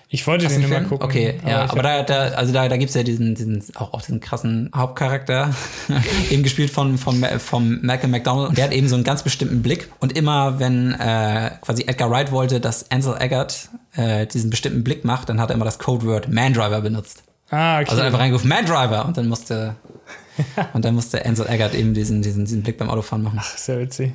[0.08, 1.04] Ich wollte Hast den immer gucken.
[1.04, 3.92] Okay, ja, ich aber da, da, also da, da gibt es ja diesen, diesen auch,
[3.92, 5.50] auch diesen krassen Hauptcharakter,
[6.30, 8.50] eben gespielt von, von, von Malcolm McDonald.
[8.50, 9.90] Und der hat eben so einen ganz bestimmten Blick.
[9.98, 15.04] Und immer, wenn äh, quasi Edgar Wright wollte, dass Ansel Eggert äh, diesen bestimmten Blick
[15.04, 17.24] macht, dann hat er immer das Codeword Mandriver benutzt.
[17.50, 17.90] Ah, okay.
[17.90, 19.06] Also einfach reingerufen, Mandriver!
[19.06, 19.76] Und dann musste,
[20.72, 23.40] und dann musste Ansel Eggert eben diesen, diesen, diesen Blick beim Autofahren machen.
[23.56, 24.12] Sehr witzig.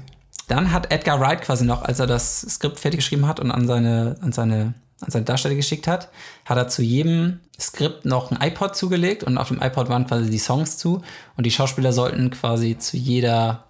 [0.48, 3.68] Dann hat Edgar Wright quasi noch, als er das Skript fertig geschrieben hat und an
[3.68, 6.10] seine, an seine, an seine Darsteller geschickt hat,
[6.46, 10.30] hat er zu jedem Skript noch ein iPod zugelegt und auf dem iPod waren quasi
[10.30, 11.02] die Songs zu
[11.38, 13.66] und die Schauspieler sollten quasi zu jeder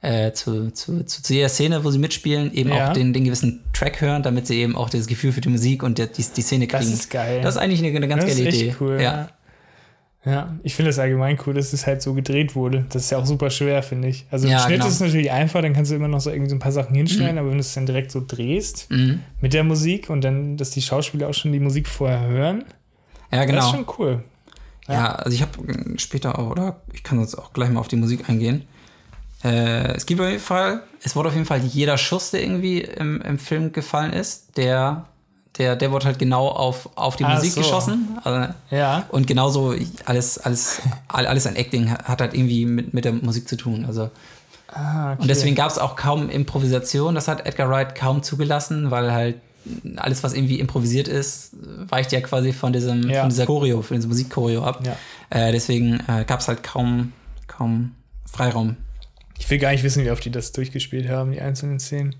[0.00, 2.90] äh, zu, zu, zu, zu jeder Szene, wo sie mitspielen, eben Ja.
[2.90, 5.82] auch den, den gewissen Track hören, damit sie eben auch das Gefühl für die Musik
[5.82, 6.84] und die, die, die Szene kriegen.
[6.84, 7.40] Das ist geil.
[7.42, 8.76] Das ist eigentlich eine, eine ganz das geile Idee.
[8.80, 8.94] cool.
[8.94, 9.02] ja.
[9.02, 9.28] Ja.
[10.28, 12.84] Ja, ich finde es allgemein cool, dass es halt so gedreht wurde.
[12.90, 14.26] Das ist ja auch super schwer, finde ich.
[14.30, 14.86] Also Ja, im Schnitt genau.
[14.88, 16.94] ist es natürlich einfach, dann kannst du immer noch so irgendwie so ein paar Sachen
[16.94, 19.20] hinschneiden, aber wenn du es dann direkt so drehst Mhm.
[19.40, 22.64] mit der Musik und dann, dass die Schauspieler auch schon die Musik vorher hören,
[23.32, 23.56] ja, genau.
[23.58, 24.22] das ist schon cool.
[24.88, 25.52] Ja, also ich habe
[25.98, 28.64] später auch, oder ich kann jetzt auch gleich mal auf die Musik eingehen.
[29.44, 32.80] Äh, es gibt auf jeden Fall, es wurde auf jeden Fall jeder Schuss, der irgendwie
[32.80, 35.06] im, im Film gefallen ist, der,
[35.58, 37.60] der, der wurde halt genau auf, auf die Ach Musik so.
[37.60, 38.18] geschossen.
[38.24, 39.04] Also, Ja.
[39.10, 43.48] und genauso alles, alles, all- alles an Acting hat halt irgendwie mit, mit der Musik
[43.48, 43.84] zu tun.
[43.86, 44.10] Also,
[44.70, 45.22] Ah, okay.
[45.22, 47.14] und deswegen gab es auch kaum Improvisation.
[47.14, 49.36] Das hat Edgar Wright kaum zugelassen, weil halt
[49.96, 51.50] alles, was irgendwie improvisiert ist,
[51.88, 53.20] weicht ja quasi von diesem, Ja.
[53.20, 54.80] von dieser Choreo, von diesem Musikchoreo ab.
[54.86, 54.96] Ja.
[55.30, 57.12] Äh, deswegen äh, gab es halt kaum,
[57.46, 57.92] kaum
[58.30, 58.76] Freiraum.
[59.38, 62.14] Ich will gar nicht wissen, wie oft die das durchgespielt haben, die einzelnen Szenen.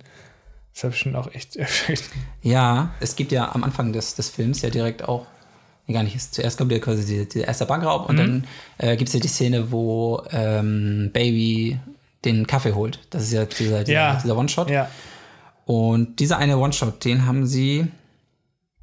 [0.78, 2.04] Das habe ich schon auch echt erfüllt.
[2.40, 5.26] Ja, es gibt ja am Anfang des, des Films ja direkt auch,
[5.88, 8.44] nee, gar nicht, zuerst kommt ja quasi die erste Bankraub und dann
[8.78, 11.80] äh, gibt es ja die Szene, wo ähm, Baby
[12.24, 13.00] den Kaffee holt.
[13.10, 14.20] Das ist ja dieser, dieser, Ja.
[14.22, 14.70] dieser One-Shot.
[14.70, 14.88] Ja,
[15.66, 17.88] Und dieser eine One-Shot, den haben sie,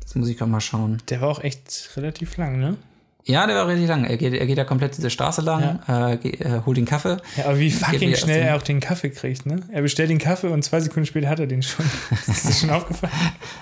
[0.01, 1.01] jetzt muss ich gerade mal schauen.
[1.09, 2.75] der war auch echt relativ lang, ne?
[3.27, 4.03] Ja, der war richtig lang.
[4.05, 7.17] Er geht, er geht ja komplett diese Straße lang, äh, ge- äh, holt den Kaffee.
[7.37, 9.61] Ja, aber wie fucking schnell er auch den Kaffee kriegt, ne?
[9.71, 11.83] Er bestellt den Kaffee und zwei Sekunden später hat er den schon.
[12.27, 13.11] Ist das schon aufgefallen?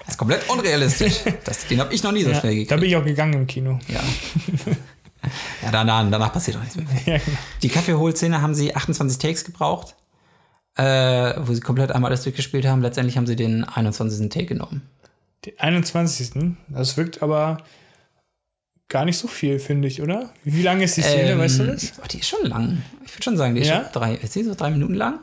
[0.06, 1.22] Das ist komplett unrealistisch.
[1.46, 2.80] Das, den habe ich noch nie so Ja, schnell da gekriegt.
[2.82, 3.80] bin ich auch gegangen im Kino.
[3.88, 4.02] Ja.
[5.62, 6.86] ja, danach, danach passiert doch nichts mehr.
[7.06, 7.38] Ja, genau.
[7.62, 9.96] Die Kaffeeholszene haben sie 28 Takes gebraucht,
[10.76, 12.82] äh, wo sie komplett einmal alles durchgespielt haben.
[12.82, 14.28] Letztendlich haben sie den 21.
[14.30, 14.82] Take genommen.
[15.46, 16.32] Den 21.
[16.68, 17.60] Das wirkt aber
[18.90, 20.30] gar nicht so viel, finde ich, oder?
[20.44, 21.94] Wie lang ist die Szene, Ähm, weißt du das?
[22.02, 22.82] oh, die ist schon lang.
[23.06, 23.84] Ich würde schon sagen, die ist Ja?
[23.84, 25.20] schon drei, ist die so drei Minuten lang?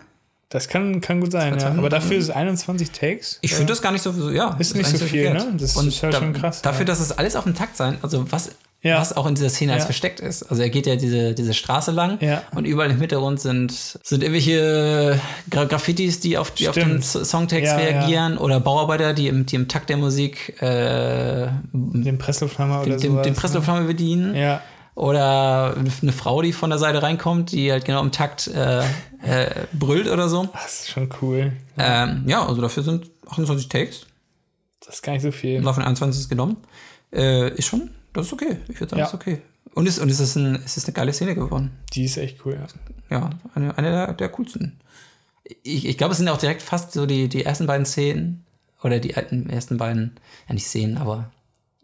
[0.49, 1.69] Das kann, kann gut sein, ja.
[1.69, 3.39] Aber dafür ist es 21 Takes.
[3.41, 4.57] Ich finde das gar nicht so, ja.
[4.59, 5.53] Ist nicht eigentlich so viel, verkehrt.
[5.53, 5.57] ne?
[5.59, 6.87] Das Und ist ja schon krass, Dafür, ja.
[6.87, 8.51] dass es alles auf dem Takt sein, also was,
[8.83, 8.99] Ja.
[8.99, 9.87] was auch in dieser Szene als Ja.
[9.87, 10.43] versteckt ist.
[10.45, 12.43] Also er geht ja diese, diese Straße lang Ja.
[12.55, 15.21] und überall im Hintergrund sind, sind irgendwelche
[15.51, 19.69] Gra Graffitis, die auf, die auf den Songtext reagieren oder Bauarbeiter, die im, die im
[19.69, 23.27] Takt der Musik äh, Den Presslufthammer oder den, sowas.
[23.27, 24.33] den Presslufthammer bedienen.
[24.33, 24.41] ne?
[24.41, 24.63] Ja.
[24.95, 28.85] Oder eine Frau, die von der Seite reinkommt, die halt genau im Takt äh, äh,
[29.73, 30.49] brüllt oder so.
[30.53, 31.53] Das ist schon cool.
[31.79, 34.07] Ähm, ja, also dafür sind 28 Takes.
[34.85, 35.57] Das ist gar nicht so viel.
[35.57, 36.57] Im Laufe von 21 ist genommen.
[37.13, 38.57] Äh, ist schon, das ist okay.
[38.69, 39.05] Ich würde sagen, Ja.
[39.07, 39.43] das ist okay.
[39.75, 41.71] Und es, und es, ist ein, es ist eine geile Szene geworden.
[41.93, 42.67] Die ist echt cool, ja.
[43.17, 44.81] Ja, eine, eine der, der coolsten.
[45.63, 48.45] Ich, ich glaube, es sind auch direkt fast so die, die ersten beiden Szenen.
[48.83, 50.13] Oder die alten, ersten beiden,
[50.49, 51.31] ja nicht Szenen, aber.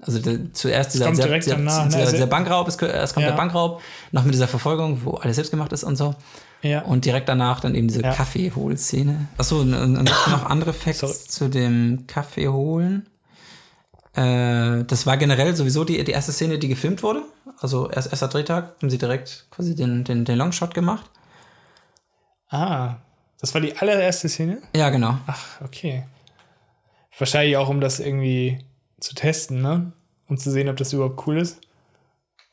[0.00, 1.88] Also der, zuerst dieser, kommt dieser, direkt dieser, danach, ne?
[1.88, 3.30] dieser, Also- dieser Bankraub, es, es kommt Ja.
[3.32, 6.14] der Bankraub, noch mit dieser Verfolgung, wo alles selbst gemacht ist und so.
[6.62, 6.82] Ja.
[6.82, 8.12] Und direkt danach dann eben diese Ja.
[8.14, 9.28] Kaffeeholszene.
[9.36, 11.12] Achso, und, und noch andere Facts Sorry.
[11.28, 13.06] zu dem Kaffeeholen.
[14.16, 17.22] Äh, das war generell sowieso die, die erste Szene, die gefilmt wurde.
[17.58, 21.10] Also erst erster Drehtag haben sie direkt quasi den, den, den Longshot gemacht.
[22.48, 22.96] Ah,
[23.40, 24.62] das war die allererste Szene?
[24.74, 25.18] Ja, genau.
[25.26, 26.04] Ach, okay.
[27.18, 28.64] Wahrscheinlich auch, um das irgendwie
[29.00, 29.92] zu testen, ne?
[30.28, 31.60] Um zu sehen, ob das überhaupt cool ist.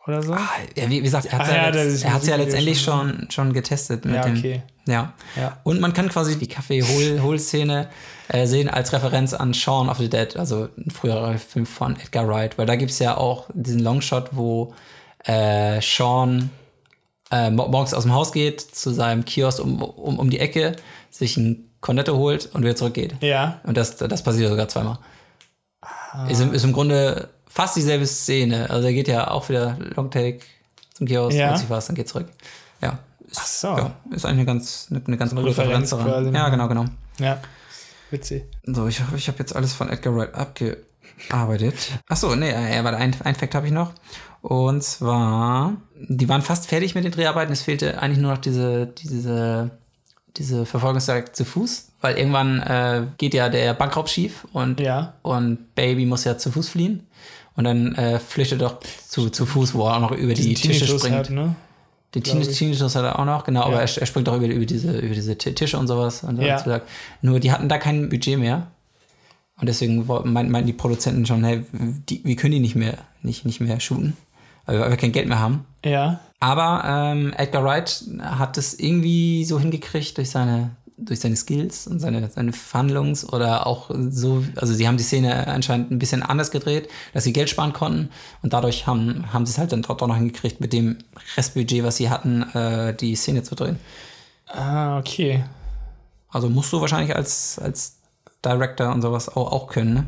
[0.05, 0.33] Oder so?
[0.33, 3.27] Ah, ja, wie, wie gesagt, er hat Ah, ja, letzt, er hat's ja letztendlich schon,
[3.29, 4.37] schon, getestet mit ja, dem.
[4.37, 4.61] okay.
[4.85, 5.13] Ja.
[5.37, 5.57] Ja.
[5.63, 7.87] Und man kann quasi die Kaffee-Hol-Szene
[8.27, 12.27] äh, sehen als Referenz an Shaun of the Dead, also ein früherer Film von Edgar
[12.27, 14.73] Wright, weil da gibt es ja auch diesen Longshot, wo
[15.25, 16.49] äh, Sean
[17.31, 20.75] äh, mo- morgens aus dem Haus geht, zu seinem Kiosk um, um, um die Ecke,
[21.09, 23.15] sich ein Cornetto holt und wieder zurückgeht.
[23.21, 23.61] Ja.
[23.63, 24.97] Und das, das passiert sogar zweimal.
[25.81, 26.27] Ah.
[26.27, 28.69] Ist, im, ist im Grunde fast dieselbe Szene.
[28.69, 30.39] Also er geht ja auch wieder Longtake
[30.93, 31.49] zum Kiosk, Ja.
[31.49, 32.27] holt sich was, dann geht zurück.
[32.81, 32.99] Ja.
[33.29, 33.67] Ist, Ach so.
[33.69, 36.05] ja, ist eigentlich eine ganz, eine, eine ganz eine coole Referenz Referenz daran.
[36.07, 36.51] quasi, Ja, ne?
[36.51, 36.85] genau, genau.
[37.19, 37.39] Ja.
[38.11, 38.43] Witzig.
[38.63, 41.75] So, ich hoffe, ich habe jetzt alles von Edgar Wright abgearbeitet.
[42.07, 43.91] Achso, nee, äh, warte, ein, ein Fact habe ich noch.
[44.41, 47.53] Und zwar, die waren fast fertig mit den Dreharbeiten.
[47.53, 49.71] Es fehlte eigentlich nur noch diese, diese,
[50.37, 55.13] diese Verfolgungsjagd zu Fuß, weil irgendwann äh, geht ja der Bankraub schief und, Ja.
[55.21, 57.07] und Baby muss ja zu Fuß fliehen.
[57.55, 60.79] Und dann äh, flüchtet doch zu, zu Fuß, wo er auch noch über die Tische
[60.85, 61.15] Tinnitus springt.
[61.15, 61.55] Hat, ne?
[62.15, 63.81] Den Tinnitus hat er auch noch, genau, aber Ja.
[63.81, 66.23] er, er springt auch über, über, diese, über diese Ti- Tische und sowas.
[66.23, 66.57] Und Ja.
[66.61, 66.87] gesagt.
[67.21, 68.67] Nur die hatten da kein Budget mehr.
[69.59, 71.63] Und deswegen meinten meinten die Produzenten schon, hey,
[72.09, 74.17] die, wir können die nicht mehr, nicht, nicht mehr shooten,
[74.65, 75.65] weil wir, weil wir kein Geld mehr haben.
[75.85, 76.19] Ja.
[76.39, 80.71] Aber ähm, Edgar Wright hat es irgendwie so hingekriegt durch seine,
[81.05, 85.47] durch seine Skills und seine, seine Verhandlungs- oder auch so, also sie haben die Szene
[85.47, 88.09] anscheinend ein bisschen anders gedreht, dass sie Geld sparen konnten
[88.41, 90.97] und dadurch haben, haben sie es halt dann doch noch hingekriegt, mit dem
[91.37, 93.79] Restbudget, was sie hatten, äh, die Szene zu drehen.
[94.47, 95.43] Ah, okay.
[96.29, 97.97] Also musst du wahrscheinlich als, als
[98.43, 100.05] Director und sowas auch, auch können, ne?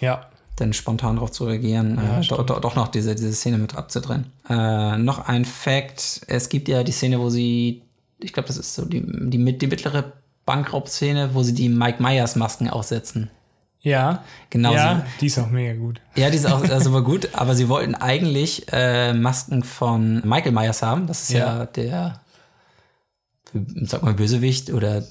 [0.00, 0.26] Ja.
[0.58, 4.26] Denn spontan darauf zu reagieren, äh, do, do, doch noch diese, diese Szene mit abzudrehen.
[4.48, 7.82] Äh, noch ein Fact: Es gibt ja die Szene, wo sie,
[8.22, 10.12] ich glaube, das ist so die, die, die mittlere
[10.46, 13.30] Bankraubszene, wo sie die Mike Myers Masken aufsetzen.
[13.82, 14.24] Ja.
[14.50, 14.74] Genau.
[14.74, 16.00] Ja, die ist auch mega gut.
[16.14, 20.52] Ja, die ist auch äh, super gut, aber sie wollten eigentlich äh, Masken von Michael
[20.52, 21.06] Myers haben.
[21.06, 21.66] Das ist ja, Ja.
[21.66, 22.20] der,
[23.82, 25.02] sag mal, Bösewicht oder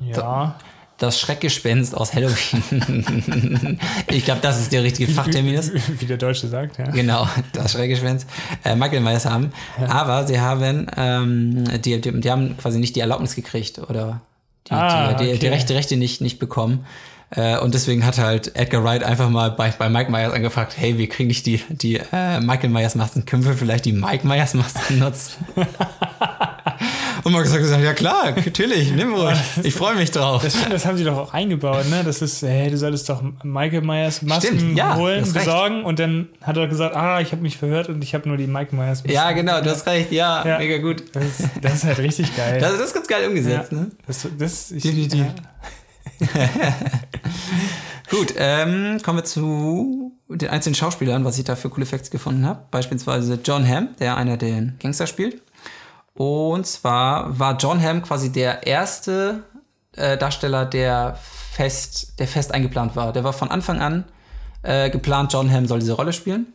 [0.00, 0.56] Ja.
[0.98, 3.78] Das Schreckgespenst aus Halloween.
[4.10, 5.72] ich glaube, das ist der richtige Fachterminus.
[5.98, 6.90] Wie der Deutsche sagt, ja.
[6.90, 8.28] Genau, das Schreckgespenst.
[8.64, 9.52] Äh, Michael Myers haben.
[9.88, 14.20] Aber sie haben, ähm, die, die, die haben quasi nicht die Erlaubnis gekriegt oder
[14.68, 15.48] die, Ah, die, die, die okay.
[15.48, 16.86] Rechte, Rechte nicht, nicht bekommen.
[17.30, 20.98] Äh, und deswegen hat halt Edgar Wright einfach mal bei, bei Mike Myers angefragt, hey,
[20.98, 24.54] wir kriegen nicht die, die äh, Michael Myers Masken, können wir vielleicht die Mike Myers
[24.54, 25.44] Masken nutzen?
[27.24, 29.38] Und Markus hat gesagt, ja klar, natürlich, nimm ruhig.
[29.62, 30.42] Ich freue mich drauf.
[30.42, 32.02] Das, stimmt, das haben sie doch auch eingebaut, ne?
[32.04, 35.32] Das ist, hey, du solltest doch Michael Myers Masken Stimmt, ja, holen, recht.
[35.34, 38.36] besorgen und dann hat er gesagt, ah, ich habe mich verhört und ich habe nur
[38.36, 39.10] die Michael Myers Masken.
[39.12, 40.58] Ja, genau, du hast recht, ja, Ja.
[40.58, 41.02] mega gut.
[41.14, 42.60] Das ist, das ist halt richtig geil.
[42.60, 43.78] Das, das ist ganz geil umgesetzt, ja.
[43.78, 43.90] ne?
[44.06, 45.24] das, das, ich, Definitiv.
[48.10, 52.46] Gut, ähm, kommen wir zu den einzelnen Schauspielern, was ich da für coole Facts gefunden
[52.46, 52.60] habe.
[52.70, 55.40] Beispielsweise John Hamm, der einer den Gangster spielt.
[56.14, 59.44] Und zwar war John Hamm quasi der erste
[59.96, 61.18] äh, Darsteller, der
[61.52, 63.12] fest, der fest eingeplant war.
[63.12, 64.04] Der war von Anfang an
[64.62, 66.46] äh, geplant, John Hamm soll diese Rolle spielen.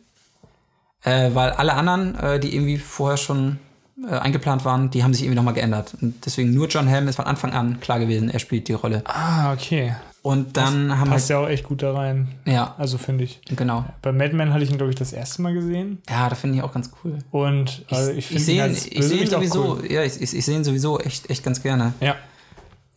[1.02, 3.58] Äh, weil alle anderen, äh, die irgendwie vorher schon
[4.06, 5.94] äh, eingeplant waren, die haben sich irgendwie nochmal geändert.
[6.00, 9.02] Und deswegen nur John Hamm ist von Anfang an klar gewesen, er spielt die Rolle.
[9.06, 9.94] Ah, okay.
[10.22, 12.28] Und dann haben Passt halt, ja auch echt gut da rein.
[12.44, 13.40] ja, Also finde ich.
[13.48, 13.86] genau.
[14.02, 16.02] Bei Mad Men hatte ich ihn, glaube ich, das erste Mal gesehen.
[16.10, 17.18] Ja, da finde ich auch ganz cool.
[17.30, 18.38] Und also ich Ich, finde
[18.70, 19.90] ich sehe ihn sowieso, Cool.
[19.90, 21.94] ja, ich, ich, ich sehe ihn sowieso echt, echt ganz gerne.
[22.00, 22.16] Ja,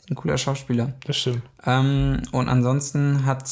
[0.09, 0.93] Ein cooler Schauspieler.
[1.05, 1.43] das stimmt.
[1.65, 3.49] Ähm, und ansonsten hat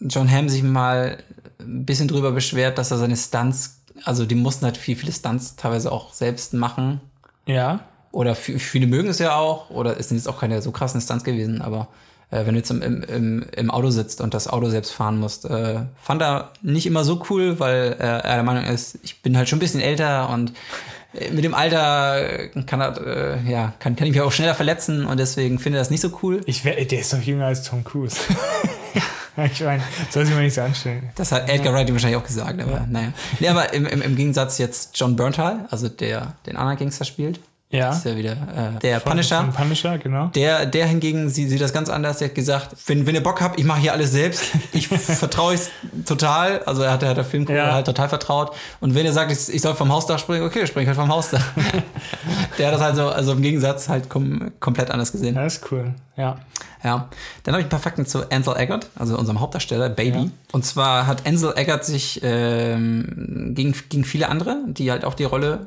[0.00, 1.18] John Hamm sich mal
[1.60, 5.54] ein bisschen drüber beschwert, dass er seine Stunts, also die mussten halt viel, viele Stunts
[5.54, 7.00] teilweise auch selbst machen.
[7.46, 7.80] Ja.
[8.10, 11.22] Oder viele mögen es ja auch, oder es sind jetzt auch keine so krassen Stunts
[11.22, 11.86] gewesen, aber
[12.30, 15.44] äh, wenn du jetzt im, im, im, Auto sitzt und das Auto selbst fahren musst,
[15.44, 19.36] äh, fand er nicht immer so cool, weil äh, er der Meinung ist, ich bin
[19.36, 20.52] halt schon ein bisschen älter und
[21.14, 25.06] äh, mit dem Alter kann, er, äh, ja, kann, kann ich mich auch schneller verletzen
[25.06, 26.40] und deswegen finde er das nicht so cool.
[26.46, 28.16] Ich wär, der ist doch jünger als Tom Cruise.
[29.52, 31.10] ich meine, soll sich mal nicht so anstellen.
[31.14, 33.12] Das hat Edgar Wright wahrscheinlich auch gesagt, aber naja.
[33.40, 37.40] Nee, aber im, im, im Gegensatz jetzt John Berntal, also der den anderen Gangster spielt,
[37.74, 37.90] Ja.
[37.90, 39.38] ist ja wieder äh, der Von- Punisher.
[39.44, 40.26] Von Punisher, genau.
[40.28, 42.18] Der, der hingegen sie- sieht das ganz anders.
[42.18, 44.44] Der hat gesagt, wenn, wenn ihr Bock habt, ich mache hier alles selbst.
[44.72, 45.70] Ich vertraue es
[46.06, 46.60] total.
[46.66, 47.72] Also er hat, er hat der Filmcrew Ja.
[47.72, 48.54] halt total vertraut.
[48.80, 51.44] Und wenn ihr sagt, ich, ich soll vom Hausdach springen, okay, spring halt vom Hausdach.
[52.58, 55.34] der hat das halt so, also im Gegensatz halt kom komplett anders gesehen.
[55.34, 55.94] Ja, ist cool.
[56.16, 56.36] Ja.
[56.82, 57.08] Ja.
[57.44, 60.18] Dann habe ich ein paar Fakten zu Ansel Eggert, also unserem Hauptdarsteller, Baby.
[60.18, 60.28] Ja.
[60.52, 65.24] Und zwar hat Ansel Eggert sich ähm, gegen, gegen viele andere, die halt auch die
[65.24, 65.66] Rolle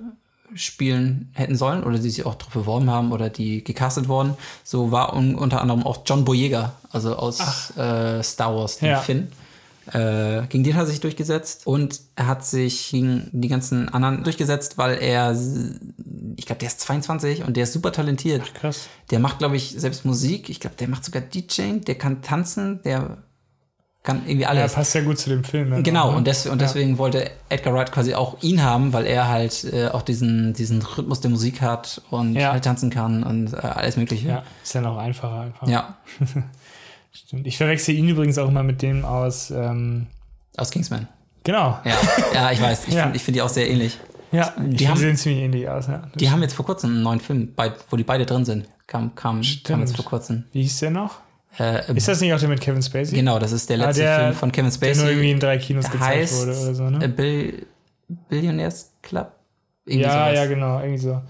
[0.53, 4.35] spielen hätten sollen oder die sich auch drauf beworben haben oder die gecastet wurden.
[4.63, 7.39] So war un unter anderem auch John Boyega, also aus
[7.77, 8.99] äh, Star Wars, den Ja.
[8.99, 9.27] Finn.
[9.93, 14.23] Äh, gegen den hat er sich durchgesetzt und er hat sich gegen die ganzen anderen
[14.23, 15.31] durchgesetzt, weil er,
[16.35, 18.53] ich glaube, der ist 22 und der ist super talentiert.
[18.53, 18.87] Krass.
[19.11, 20.49] Der macht, glaube ich, selbst Musik.
[20.49, 23.17] Ich glaube, der macht sogar DJing, der kann tanzen, der
[24.07, 24.73] kann irgendwie Ja, alles.
[24.73, 25.69] passt ja gut zu dem Film.
[25.69, 26.17] dann genau, auch, ne?
[26.17, 29.89] und, des, und deswegen wollte Edgar Wright quasi auch ihn haben, weil er halt äh,
[29.89, 32.53] auch diesen, diesen Rhythmus der Musik hat und Ja.
[32.53, 34.27] halt tanzen kann und äh, alles Mögliche.
[34.27, 35.67] Ja, ist dann auch einfacher einfach.
[35.67, 35.97] Ja,
[37.11, 37.47] Stimmt.
[37.47, 40.07] Ich verwechsel ihn übrigens auch immer mit dem aus, ähm,
[40.55, 41.07] aus Kingsman.
[41.43, 41.79] genau.
[41.83, 41.93] Ja,
[42.33, 42.87] ja ich weiß.
[42.87, 43.03] Ich Ja.
[43.03, 43.97] finde find die auch sehr ähnlich.
[44.31, 45.87] Ja, die haben- sehen ziemlich ähnlich aus.
[45.87, 46.03] Ja.
[46.15, 48.65] Die haben jetzt vor kurzem einen neuen Film, bei, wo die beide drin sind.
[48.85, 49.79] Kam, kam, kam Stimmt.
[49.81, 50.43] jetzt vor kurzem.
[50.51, 51.15] Wie hieß der noch?
[51.59, 53.15] Äh, Ist das nicht auch der mit Kevin Spacey?
[53.15, 55.31] genau, das ist der Ah, letzte der- Film von Kevin Der nur irgendwie Spacey.
[55.31, 57.09] in drei Kinos gezeigt wurde oder so, ne?
[57.09, 57.65] Bill,
[58.29, 59.31] Billionaires Club?
[59.85, 60.35] Irgendwie Ja, sowas.
[60.35, 61.21] ja, genau, irgendwie so.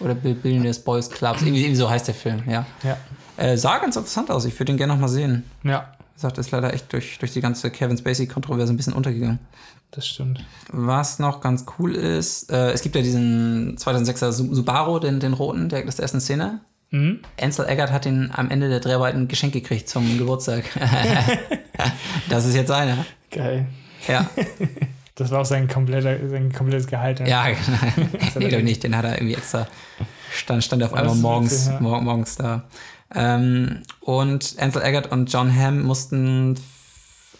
[0.00, 1.42] Oder Bill- Billionaires Boys Clubs.
[1.42, 2.66] Irgendwie, irgendwie so heißt der Film, ja.
[2.82, 2.96] Ja.
[3.38, 4.44] Äh, sah ganz interessant aus.
[4.44, 5.44] Ich würde den gerne noch mal sehen.
[5.64, 9.38] Ja, Wie gesagt, ist leider echt durch, durch die ganze Kevin Spacey-Kontroverse ein bisschen untergegangen.
[9.90, 10.44] das stimmt.
[10.70, 15.32] Was noch ganz cool ist, äh, es gibt ja diesen 2006er Su- Subaru, den, den
[15.32, 16.60] roten, der, das ist der ersten Szene.
[16.90, 17.20] Mhm.
[17.40, 20.64] Ansel Eggert hat ihn am Ende der Dreharbeiten geschenkt gekriegt zum Geburtstag.
[22.28, 23.04] das ist jetzt seiner.
[23.30, 23.66] Geil.
[24.06, 24.30] Ja,
[25.16, 27.20] Das war auch sein, kompletter, sein komplettes Gehalt.
[27.20, 27.46] ja,
[28.38, 28.84] nee, doch nicht.
[28.84, 29.66] Den hat er irgendwie extra,
[30.30, 31.80] stand, stand auf einmal morgens, ja.
[31.80, 32.64] mor morgens da.
[33.14, 36.56] Ähm, und Ansel Eggert und John Hamm mussten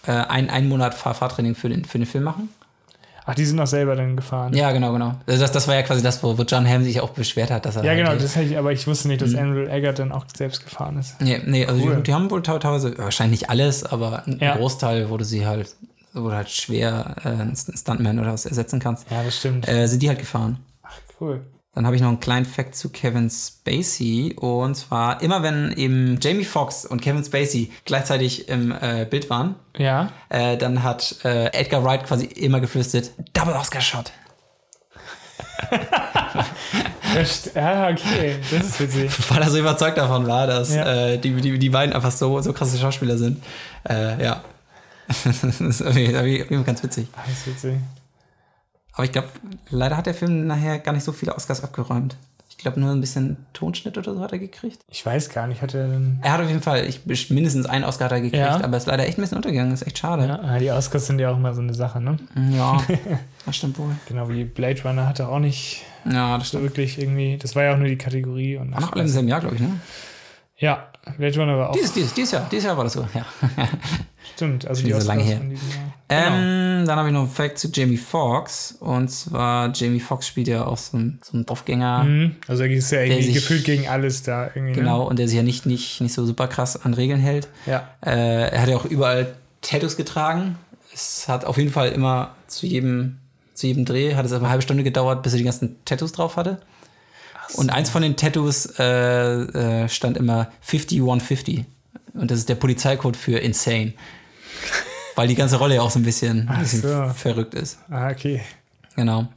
[0.06, 2.48] äh, ein, einen Monat Fahr Fahrtraining für den, für den Film machen.
[3.28, 4.52] Ach, die sind auch selber dann gefahren.
[4.54, 5.14] Ja, genau, genau.
[5.26, 7.66] Also das, das war ja quasi das, wo, wo John Hamm sich auch beschwert hat,
[7.66, 7.82] dass er.
[7.82, 9.38] Ja, halt genau, das hätte ich, aber ich wusste nicht, dass Mhm.
[9.38, 11.20] Andrew Eggert dann auch selbst gefahren ist.
[11.20, 11.96] Nee, nee also Cool.
[11.96, 14.56] die, die haben wohl teilweise, wahrscheinlich nicht alles, aber ein Ja.
[14.56, 15.74] Großteil, wo du sie halt,
[16.14, 19.68] wo du halt schwer äh, einen Stuntman oder was ersetzen kannst, Ja, das stimmt.
[19.68, 20.58] äh, sind die halt gefahren.
[20.84, 21.40] Ach, cool.
[21.76, 24.34] Dann habe ich noch einen kleinen Fact zu Kevin Spacey.
[24.40, 29.56] Und zwar, immer wenn eben Jamie Foxx und Kevin Spacey gleichzeitig im äh, Bild waren,
[29.76, 30.10] Ja.
[30.30, 34.10] äh, dann hat äh, Edgar Wright quasi immer geflüstert, Double Oscar Shot.
[37.54, 38.36] Ja, okay.
[38.50, 39.10] Das ist witzig.
[39.30, 40.84] Weil er so überzeugt davon war, dass Ja.
[41.10, 43.42] äh, die, die, die beiden einfach so, so krasse Schauspieler sind.
[43.88, 44.42] Äh, ja.
[45.24, 46.06] das ist irgendwie,
[46.38, 47.06] irgendwie ganz witzig.
[47.14, 47.74] Das ist witzig.
[48.96, 49.28] Aber ich glaube,
[49.70, 52.16] leider hat der Film nachher gar nicht so viele Oscars abgeräumt.
[52.48, 54.80] Ich glaube, nur ein bisschen Tonschnitt oder so hat er gekriegt.
[54.90, 55.88] Ich weiß gar nicht, hat er.
[56.22, 58.58] Er hat auf jeden Fall ich, mindestens einen Oscar hat er gekriegt, Ja.
[58.64, 59.74] aber ist leider echt ein bisschen untergegangen.
[59.74, 60.26] Ist echt schade.
[60.26, 62.16] Ja, die Oscars sind ja auch immer so eine Sache, ne?
[62.52, 62.82] Ja,
[63.46, 63.90] das stimmt wohl.
[64.08, 67.36] Genau wie Blade Runner hatte auch nicht Ja, das so wirklich irgendwie.
[67.36, 69.56] Das war ja auch nur die Kategorie und War noch alle im selben Jahr, glaube
[69.56, 69.78] ich, ne?
[70.56, 70.86] Ja,
[71.18, 71.74] Blade Runner war auch.
[71.74, 73.26] Dieses, dieses, dieses Jahr, dieses Jahr war das so, ja.
[74.34, 75.38] Stimmt, also die so lange her.
[75.40, 75.92] diesem Jahr.
[76.08, 76.36] Genau.
[76.36, 78.76] Ähm, dann habe ich noch einen Fact zu Jamie Foxx.
[78.80, 82.04] Und zwar, Jamie Foxx spielt ja auch so ein, so ein Draufgänger.
[82.04, 82.36] Mhm.
[82.46, 84.74] Also er ist ja irgendwie sich- gefühlt gegen alles da irgendwie.
[84.74, 87.48] Genau, und der sich ja nicht, nicht, nicht so super krass an Regeln hält.
[87.66, 87.72] Ne?
[87.72, 87.88] Ja.
[88.04, 90.56] Äh, er hat ja auch überall Tattoos getragen.
[90.94, 93.18] Es hat auf jeden Fall immer zu jedem,
[93.54, 96.12] zu jedem Dreh, hat es aber eine halbe Stunde gedauert, bis er die ganzen Tattoos
[96.12, 96.60] drauf hatte.
[97.54, 98.84] Und eins von den Tattoos äh,
[99.84, 101.64] äh, stand immer 50150.
[102.18, 103.94] Und das ist der Polizeicode für insane.
[105.14, 107.08] Weil die ganze Rolle ja auch so ein bisschen, ein bisschen so.
[107.14, 107.78] verrückt ist.
[107.88, 108.42] Ah, okay.
[108.96, 109.28] Genau.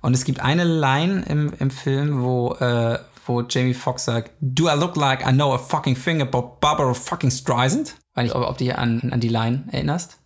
[0.00, 4.68] Und es gibt eine Line im, im Film, wo, äh, wo Jamie Foxx sagt, Do
[4.68, 7.94] I look like I know a fucking thing about Barbara fucking Streisand?
[8.14, 10.18] Weiß nicht, ob, ob du dich an, an die Line erinnerst.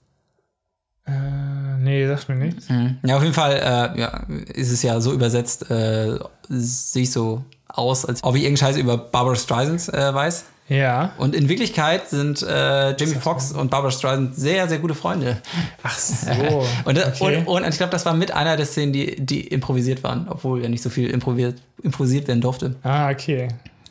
[1.07, 2.69] Äh, nee, sagt mir nichts.
[2.69, 2.99] Mhm.
[3.05, 7.45] Ja, auf jeden Fall äh, ja, ist es ja so übersetzt, äh, sehe ich so
[7.69, 10.45] aus, als ob ich irgendeinen Scheiß über Barbara Streisand äh, weiß.
[10.69, 11.13] Ja.
[11.17, 15.39] Und in Wirklichkeit sind äh, Jamie Foxx und Barbara Streisand sehr, sehr gute Freunde.
[15.83, 16.31] Ach so.
[16.85, 17.43] Und, okay.
[17.47, 20.63] und, und ich glaube, das war mit einer der Szenen, die, die improvisiert waren, obwohl
[20.63, 22.75] ja nicht so viel improvisiert, improvisiert werden durfte.
[22.83, 23.49] ah, okay.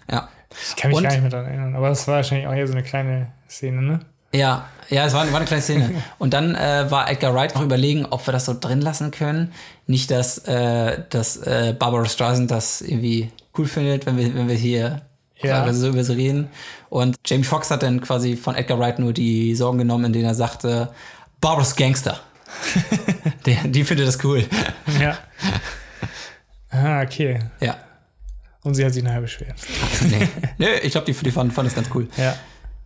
[0.09, 0.27] Ja.
[0.69, 1.75] Ich kann mich Und- gar nicht mehr daran erinnern.
[1.75, 3.99] Aber das war wahrscheinlich auch eher so eine kleine Szene, ne?
[4.33, 6.03] Ja, ja, es war, war eine kleine Szene.
[6.19, 9.51] Und dann äh, war Edgar Wright noch überlegen, ob wir das so drin lassen können.
[9.87, 14.55] Nicht, dass, äh, dass äh, Barbara Streisand das irgendwie cool findet, wenn wir, wenn wir
[14.55, 15.01] hier
[15.41, 15.63] Ja.
[15.63, 16.49] quasi so über sie reden.
[16.89, 20.25] Und Jamie Foxx hat dann quasi von Edgar Wright nur die Sorgen genommen, in denen
[20.25, 20.89] er sagte,
[21.41, 22.19] Barbara's Gangster.
[23.45, 24.45] Der, die findet das cool.
[24.99, 25.17] Ja.
[26.71, 27.39] ah, okay.
[27.59, 27.77] Ja.
[28.63, 29.55] Und sie hat sich nachher beschwert.
[30.09, 30.27] Nee,
[30.57, 32.07] nee ich glaube, die, die fanden, fanden das ganz cool.
[32.17, 32.35] Ja.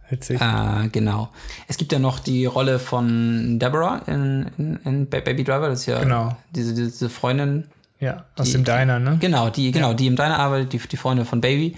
[0.09, 0.41] Witzig.
[0.41, 1.29] Äh, genau.
[1.67, 5.69] Es gibt ja noch die Rolle von Deborah in, in, in Ba- Baby Driver.
[5.69, 6.35] Das ist ja Genau.
[6.53, 7.65] diese, diese Freundin,
[7.99, 9.17] Ja, aus die- dem Diner, ne?
[9.21, 11.77] Genau, die, genau, die im Diner arbeitet, die, die Freundin von Baby.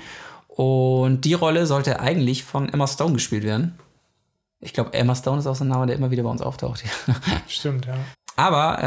[0.56, 3.74] Und die Rolle sollte eigentlich von Emma Stone gespielt werden.
[4.60, 6.84] Ich glaube, Emma Stone ist auch so ein Name, der immer wieder bei uns auftaucht.
[7.47, 7.95] Stimmt, ja.
[8.36, 8.78] Aber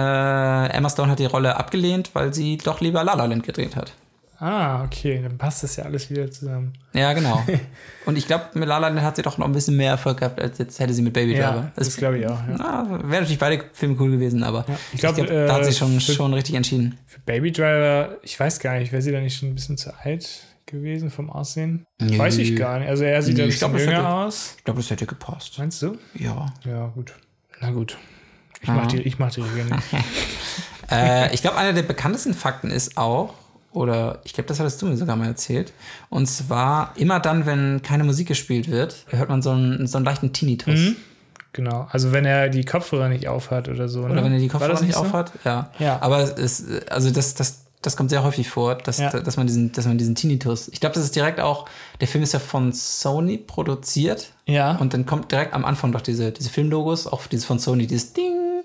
[0.72, 3.74] äh, Emma Stone hat die Rolle abgelehnt, weil sie doch lieber La La Land gedreht
[3.76, 3.92] hat.
[4.38, 5.20] Ah, okay.
[5.22, 6.74] Dann passt das ja alles wieder zusammen.
[6.92, 7.42] Ja, genau.
[8.06, 10.18] Und ich glaube, mit La La Land hat sie doch noch ein bisschen mehr Erfolg
[10.18, 11.56] gehabt, als jetzt hätte sie mit Baby Driver.
[11.56, 12.38] Ja, das glaube ich auch.
[12.48, 12.56] Ja.
[12.58, 15.98] Ja, wären natürlich beide Filme cool gewesen, aber Ich glaube, da hat äh, sie schon,
[16.00, 16.98] für- schon richtig entschieden.
[17.06, 19.90] Für Baby Driver, ich weiß gar nicht, wäre sie da nicht schon ein bisschen zu
[20.04, 20.28] alt
[20.66, 21.86] gewesen vom Aussehen?
[22.00, 22.18] Nö.
[22.18, 22.88] Weiß ich gar nicht.
[22.88, 24.54] Also er sieht Nö, ein bisschen jünger hätte- aus.
[24.58, 25.58] Ich glaube, das hätte gepasst.
[25.58, 25.96] Meinst du?
[26.14, 26.52] Ja.
[26.64, 27.12] Ja, gut.
[27.60, 27.96] Na gut.
[28.60, 28.78] Ich Aha.
[28.80, 29.82] mach die, ich mach die Regeln nicht.
[30.90, 33.34] äh, ich glaube, einer der bekanntesten Fakten ist auch,
[33.72, 35.72] oder ich glaube, das hattest du mir sogar mal erzählt,
[36.08, 40.04] und zwar immer dann, wenn keine Musik gespielt wird, hört man so einen, so einen
[40.06, 40.74] leichten Tinnitus.
[40.80, 40.96] Mhm.
[41.52, 41.86] Genau.
[41.90, 44.00] Also wenn er die Kopfhörer nicht aufhat oder so.
[44.02, 44.24] Oder ne?
[44.24, 45.00] wenn er die Kopfhörer das nicht so?
[45.00, 45.32] aufhat.
[45.44, 45.70] Ja.
[45.78, 45.98] Ja.
[46.02, 49.10] Aber es ist, also das, das, das kommt sehr häufig vor, dass, Ja.
[49.10, 50.68] dass, man diesen, dass man diesen Tinnitus.
[50.68, 51.68] Ich glaube, das ist direkt auch,
[52.00, 54.32] der Film ist ja von Sony produziert.
[54.46, 54.76] Ja.
[54.76, 58.12] Und dann kommt direkt am Anfang doch diese, diese Filmlogos, auch dieses von Sony, dieses
[58.12, 58.62] Ding.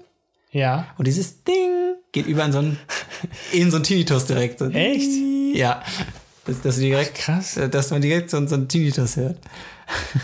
[0.51, 0.87] ja.
[0.97, 2.77] Und dieses Ding geht über in so einen,
[3.53, 4.59] in so einen Tinnitus direkt.
[4.59, 4.65] So.
[4.69, 5.09] Echt?
[5.55, 5.81] Ja.
[6.45, 7.57] Dass, dass, direkt, Krass.
[7.57, 9.37] äh, dass man direkt so, so einen Tinnitus hört.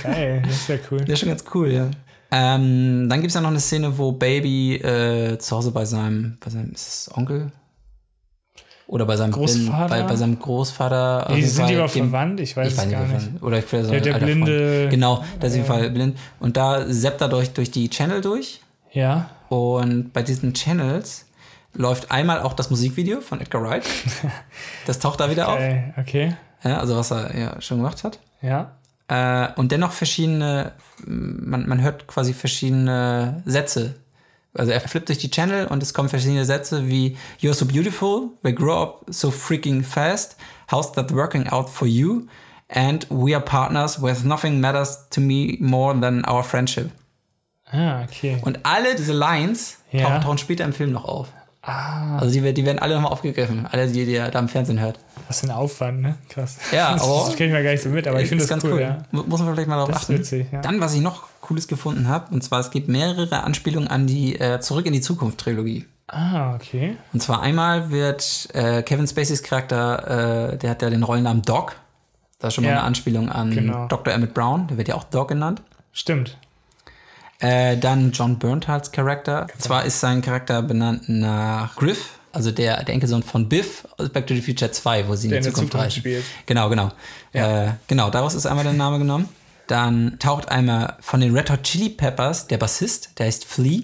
[0.01, 0.41] Geil.
[0.45, 0.99] Das ist ja cool.
[1.05, 1.89] Der ist schon ganz cool, ja.
[2.31, 6.37] Ähm, dann gibt es ja noch eine Szene, wo Baby äh, zu Hause bei seinem,
[6.43, 7.51] bei seinem, ist es Onkel?
[8.87, 9.89] Oder bei seinem Großvater?
[9.89, 11.29] bei, bei seinem Großvater.
[11.29, 12.39] auf Nee, sind die aber verwandt?
[12.39, 13.21] Ich weiß ich es weiß nicht, gar nicht.
[13.25, 14.79] von- Oder vielleicht so Der, der blinde.
[14.79, 14.91] Freund.
[14.91, 15.65] Genau, der ist auf jeden.
[15.67, 16.17] Fall blind.
[16.39, 18.61] Und da zappt er durch, durch die Channel durch.
[18.93, 19.29] Ja.
[19.49, 21.25] Und bei diesen Channels
[21.73, 23.83] läuft einmal auch das Musikvideo von Edgar Wright.
[24.85, 25.57] Das taucht da wieder auf.
[25.57, 25.93] Geil.
[25.97, 26.35] Okay.
[26.63, 28.19] Ja, also was er ja schon gemacht hat.
[28.41, 28.71] Ja.
[29.09, 30.71] Äh, und dennoch verschiedene,
[31.05, 33.95] man, man hört quasi verschiedene Sätze.
[34.59, 38.29] Also er flippt durch die Channel und es kommen verschiedene Sätze wie You're so beautiful,
[38.43, 40.35] we grow up so freaking fast,
[40.71, 42.23] how's that working out for you?
[42.69, 46.91] And we are partners with nothing matters to me more than our friendship.
[47.71, 48.37] Ah, okay.
[48.43, 50.19] Und alle diese Lines Ja.
[50.19, 51.27] tauchen, später im Film noch auf.
[51.61, 54.79] Ah, Also die, werden- die werden alle nochmal aufgegriffen, alle, die ihr da im Fernsehen
[54.79, 54.99] hört.
[55.27, 56.15] was für ein Aufwand, ne?
[56.29, 56.57] Krass.
[56.71, 58.63] Ja, das, aber- das kriege ich mal gar nicht so mit, aber ich finde das
[58.63, 58.99] cool, ja.
[59.11, 60.13] Mu- Muss man vielleicht mal darauf Das ist achten.
[60.19, 60.61] witzig, ja.
[60.61, 64.39] Dann, was ich noch Cooles gefunden habe, und zwar es gibt mehrere Anspielungen an die
[64.39, 65.85] äh, Zurück in die Zukunft Trilogie.
[66.07, 66.97] Ah, okay.
[67.13, 71.75] Und zwar einmal wird äh, Kevin Spaceys Charakter, äh, der hat ja den Rollennamen Doc.
[72.39, 73.87] Das ist schon mal Ja, eine Anspielung an genau.
[73.87, 74.13] Dr.
[74.13, 75.61] Emmett Brown, der wird ja auch Doc genannt.
[75.91, 76.37] Stimmt.
[77.39, 79.47] Äh, dann John Bernthal's Charakter.
[79.53, 84.09] Und zwar ist sein Charakter benannt nach Griff, also der, der Enkelsohn von Biff aus
[84.09, 85.99] Back to the Future 2, wo sie in Der die in Zukunft Zukunft reisen.
[85.99, 86.23] spielt.
[86.45, 86.91] Genau, genau.
[87.33, 87.65] Ja.
[87.65, 89.29] Äh, genau, daraus ist einmal der Name genommen.
[89.67, 93.81] Dann taucht einmal von den Red Hot Chili Peppers der Bassist, der heißt Flea.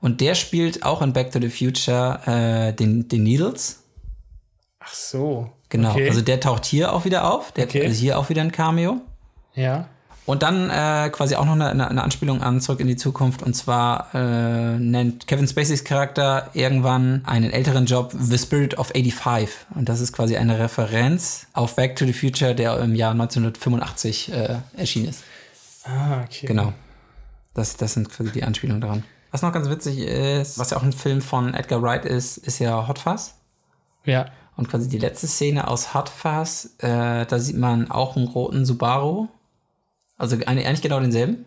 [0.00, 3.82] Und der spielt auch in Back to the Future äh, den, den Needles.
[4.78, 5.50] Ach so.
[5.68, 6.08] Genau, Okay.
[6.08, 7.50] also der taucht hier auch wieder auf.
[7.52, 7.84] Der Okay.
[7.86, 9.00] ist hier auch wieder ein Cameo.
[9.54, 9.88] ja.
[10.26, 13.44] Und dann äh, quasi auch noch eine, eine Anspielung an Zurück in die Zukunft.
[13.44, 19.48] Und zwar äh, nennt Kevin Spaceys Charakter irgendwann einen älteren Job The Spirit of 85.
[19.76, 24.32] Und das ist quasi eine Referenz auf Back to the Future, der im Jahr 1985
[24.32, 25.22] äh, erschienen ist.
[25.84, 26.46] Ah, okay.
[26.46, 26.72] Genau.
[27.54, 29.04] Das, das sind quasi die Anspielungen daran.
[29.30, 32.58] Was noch ganz witzig ist, was ja auch ein Film von Edgar Wright ist, ist
[32.58, 33.34] ja Hot Fuzz.
[34.04, 34.26] Ja.
[34.56, 38.64] Und quasi die letzte Szene aus Hot Fuzz, äh, da sieht man auch einen roten
[38.64, 39.28] Subaru.
[40.18, 41.46] Also eigentlich genau denselben.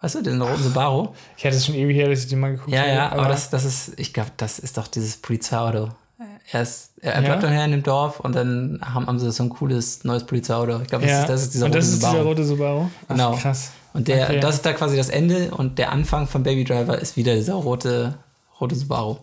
[0.00, 1.14] Weißt du, den roten Subaru.
[1.36, 2.90] Ich hatte es schon ewig her, dass ich den mal geguckt Ja, habe.
[2.90, 5.88] ja, aber das, das ist, ich glaube, das ist doch dieses Polizeiauto.
[6.52, 7.48] Er, ist, er bleibt Ja?
[7.48, 10.82] nachher in dem Dorf und dann haben, haben sie so ein cooles neues Polizeiauto.
[10.82, 11.20] Ich glaube, das, ja.
[11.22, 12.12] ist, das ist dieser Und rote das ist Subaru.
[12.14, 12.90] dieser rote Subaru.
[13.02, 13.36] Ach, Genau.
[13.36, 13.70] krass.
[13.94, 14.40] Und der, Okay.
[14.40, 17.54] das ist da quasi das Ende und der Anfang von Baby Driver ist wieder dieser
[17.54, 18.18] rote,
[18.60, 19.16] rote Subaru.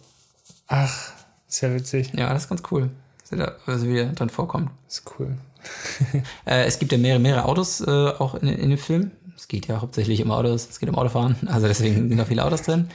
[0.67, 1.11] Ach,
[1.47, 2.11] ist ja witzig.
[2.15, 2.89] Ja, das ist ganz cool,
[3.21, 4.71] dass er da also wieder drin vorkommt.
[4.87, 5.37] Ist cool.
[6.45, 9.11] Äh, es gibt ja mehrere, mehrere Autos äh, auch in, in dem Film.
[9.35, 12.43] Es geht ja hauptsächlich um Autos, es geht um Autofahren, also deswegen sind da viele
[12.45, 12.89] Autos drin.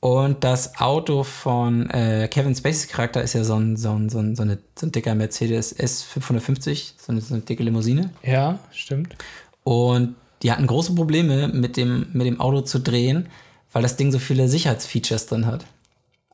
[0.00, 4.18] Und das Auto von äh, Kevin Spaceys Charakter ist ja so ein, so ein, so
[4.18, 8.10] ein, so eine, so ein dicker Mercedes S550, so eine, so eine dicke Limousine.
[8.22, 9.14] Ja, stimmt.
[9.62, 13.28] Und die hatten große Probleme mit dem, mit dem Auto zu drehen,
[13.72, 15.66] weil das Ding so viele Sicherheitsfeatures drin hat.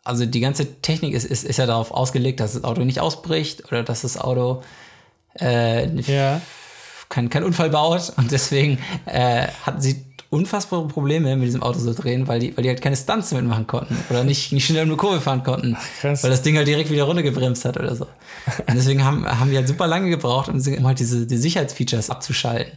[0.05, 3.66] Also die ganze Technik ist, ist, ist ja darauf ausgelegt, dass das Auto nicht ausbricht
[3.66, 4.62] oder dass das Auto
[5.41, 6.41] äh, Ja.
[7.09, 8.12] keinen kein Unfall baut.
[8.16, 12.62] Und deswegen äh, hatten sie unfassbare Probleme mit diesem Auto zu drehen, weil die, weil
[12.64, 15.76] die halt keine Stunts mitmachen konnten oder nicht, nicht schnell um eine Kurve fahren konnten.
[16.01, 16.22] krass.
[16.24, 18.07] Weil das Ding halt direkt wieder runtergebremst hat oder so.
[18.66, 22.72] Und deswegen haben, haben die halt super lange gebraucht, um, halt diese die Sicherheitsfeatures abzuschalten.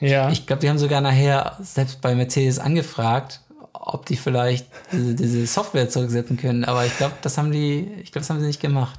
[0.00, 0.30] Ja.
[0.30, 3.40] Ich glaube, die haben sogar nachher selbst bei Mercedes angefragt,
[3.72, 6.64] ob die vielleicht diese, diese Software zurücksetzen können.
[6.64, 8.98] Aber ich glaube, das haben die, ich glaube, das haben sie nicht gemacht.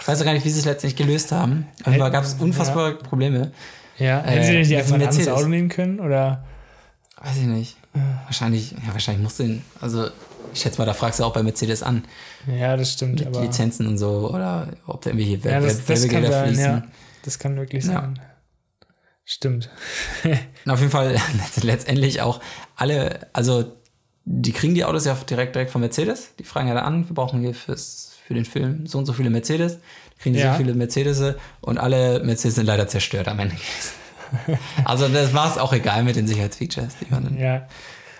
[0.00, 1.66] Ich weiß auch gar nicht, wie sie es letztendlich gelöst haben.
[1.80, 3.52] Auf jeden Fall gab es unfassbare Probleme.
[3.98, 4.20] ja.
[4.22, 5.28] Hätten sie äh, nicht mit einfach ein anderes.
[5.28, 6.00] Auto nehmen können?
[6.00, 6.44] Oder?
[7.22, 7.76] Weiß ich nicht.
[8.26, 10.08] Wahrscheinlich, ja, wahrscheinlich musste ihn, also
[10.52, 12.04] ich schätze mal, da fragst du auch bei Mercedes an,
[12.46, 13.20] Ja, das stimmt.
[13.20, 16.46] mit aber Lizenzen und so, oder ob da irgendwelche ja, das, das kann Werbegelder sein,
[16.48, 16.64] fließen.
[16.64, 16.82] ja.
[17.24, 17.92] Das kann wirklich Ja.
[17.92, 18.20] sein.
[19.24, 19.70] Stimmt.
[20.64, 21.16] Und auf jeden Fall
[21.62, 22.40] letztendlich auch
[22.76, 23.72] alle, also
[24.24, 26.36] die kriegen die Autos ja direkt direkt von Mercedes.
[26.38, 29.12] Die fragen ja da an, wir brauchen hier fürs, für den Film so und so
[29.12, 29.78] viele Mercedes.
[30.16, 30.52] Die kriegen Ja.
[30.52, 31.22] so viele Mercedes
[31.60, 34.58] und alle Mercedes sind leider zerstört am Ende gewesen.
[34.84, 36.96] Also das war es auch egal mit den Sicherheitsfeatures.
[37.00, 37.68] Die waren dann Ja.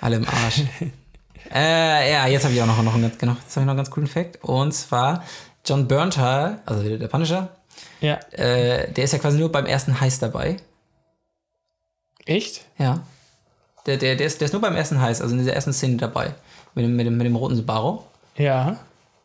[0.01, 0.63] alle im Arsch.
[1.53, 3.77] äh, ja, jetzt habe ich auch noch, noch einen ganz, genau, jetzt ich noch einen
[3.77, 4.43] ganz coolen Fact.
[4.45, 5.25] Und zwar
[5.65, 7.49] John Bernthal, also der Punisher,
[8.01, 8.21] Ja.
[8.31, 10.59] äh, der ist ja quasi nur beim ersten Heist dabei.
[12.25, 12.65] Echt?
[12.79, 13.03] Ja.
[13.87, 15.97] Der, der, der, ist, der ist nur beim ersten Heiß, also in dieser ersten Szene
[15.97, 16.35] dabei.
[16.75, 18.03] Mit dem, mit dem, mit dem roten Subaru.
[18.37, 18.79] Ja.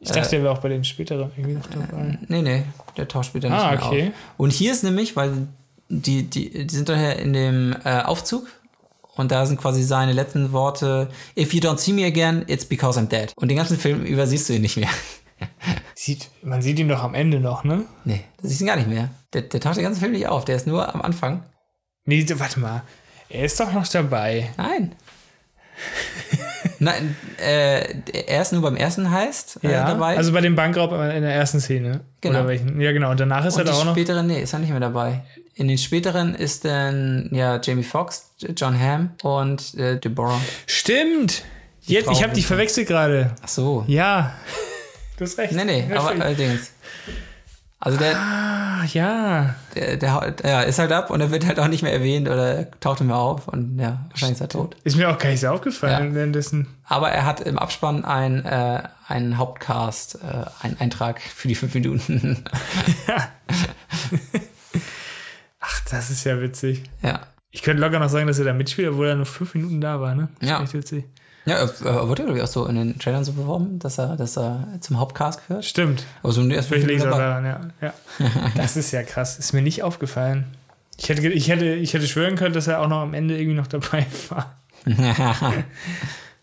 [0.04, 2.18] Ich dachte, Äh, der wäre auch bei den späteren irgendwie noch dabei.
[2.28, 2.64] Nee, nee,
[2.97, 4.08] der taucht später nicht Ah, mehr okay.
[4.08, 4.14] auf.
[4.38, 5.47] Und hier ist nämlich, weil
[5.89, 8.47] die, die, die sind daher in dem äh, Aufzug
[9.16, 12.99] und da sind quasi seine letzten Worte: If you don't see me again, it's because
[12.99, 13.32] I'm dead.
[13.36, 14.89] Und den ganzen Film über siehst du ihn nicht mehr.
[15.95, 17.86] Sieht, man sieht ihn doch am Ende noch, ne?
[18.06, 19.10] nee, du siehst ihn gar nicht mehr.
[19.34, 21.43] Der, der taucht den ganzen Film nicht auf, der ist nur am Anfang.
[22.06, 22.82] Nee, warte mal.
[23.30, 24.49] Er ist doch noch dabei.
[24.58, 24.95] Nein.
[26.84, 27.93] Nein, äh,
[28.25, 30.17] er ist nur beim ersten Heist äh, Ja, dabei.
[30.17, 32.01] also bei dem Bankraub in der ersten Szene.
[32.21, 32.39] Genau.
[32.39, 32.82] Oder welchen?
[32.82, 33.11] Ja, genau.
[33.11, 33.91] Und danach ist Und er da die auch noch.
[33.93, 35.23] späteren, nee, ist er nicht mehr dabei.
[35.53, 40.41] In den späteren ist dann ja Jamie Foxx, John Hamm und äh, Deborah.
[40.65, 41.43] Stimmt!
[41.84, 43.36] Jetzt, Frau ich habe dich verwechselt gerade.
[43.43, 43.84] Ach so.
[43.88, 44.34] Ja.
[45.17, 45.53] Du hast recht.
[45.53, 46.71] Nee, nee, aber allerdings.
[47.84, 49.55] Also der, Ah, ja.
[49.75, 52.69] der, der, ja, ist halt ab und er wird halt auch nicht mehr erwähnt oder
[52.79, 54.75] taucht mehr auf und ja, wahrscheinlich ist er tot.
[54.84, 56.15] Ist mir auch gar nicht so aufgefallen Ja.
[56.15, 56.67] währenddessen.
[56.86, 61.73] Aber er hat im Abspann ein, äh, einen Hauptcast, äh, einen Eintrag für die fünf
[61.73, 62.43] Minuten.
[65.59, 66.84] Ach, das ist ja witzig.
[67.01, 67.21] ja.
[67.53, 69.99] Ich könnte locker noch sagen, dass er da mitspielt, obwohl er nur fünf Minuten da
[69.99, 70.29] war, ne?
[70.39, 70.63] Das ist Ja.
[70.63, 71.05] Echt witzig.
[71.46, 74.38] Ja, er wurde glaube ich auch so in den Trailern so beworben, dass er, dass
[74.38, 75.66] er zum Hauptcast gehört.
[75.66, 76.06] Stimmt.
[76.22, 77.60] Aber so erst Vielleicht liegt er daran, ja.
[77.82, 77.94] ja.
[78.56, 79.39] Das ist ja krass.
[79.39, 80.46] Ist mir nicht aufgefallen.
[80.98, 83.56] Ich hätte, ich, hätte, ich hätte schwören können, dass er auch noch am Ende irgendwie
[83.56, 84.56] noch dabei war.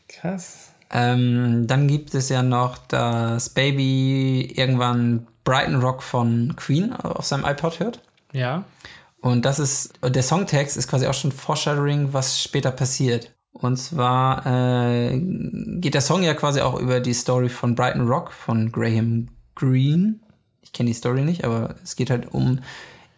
[0.09, 0.71] Krass.
[0.91, 7.45] Ähm, dann gibt es ja noch das Baby irgendwann Brighton Rock von Queen auf seinem
[7.45, 8.01] iPod hört.
[8.33, 8.65] Ja.
[9.21, 13.31] Und das ist, der Songtext ist quasi auch schon Foreshadowing, was später passiert.
[13.61, 18.33] Und zwar äh, geht der Song ja quasi auch über die Story von Brighton Rock
[18.33, 20.21] von Graham Green.
[20.63, 22.61] Ich kenne die Story nicht, aber es geht halt um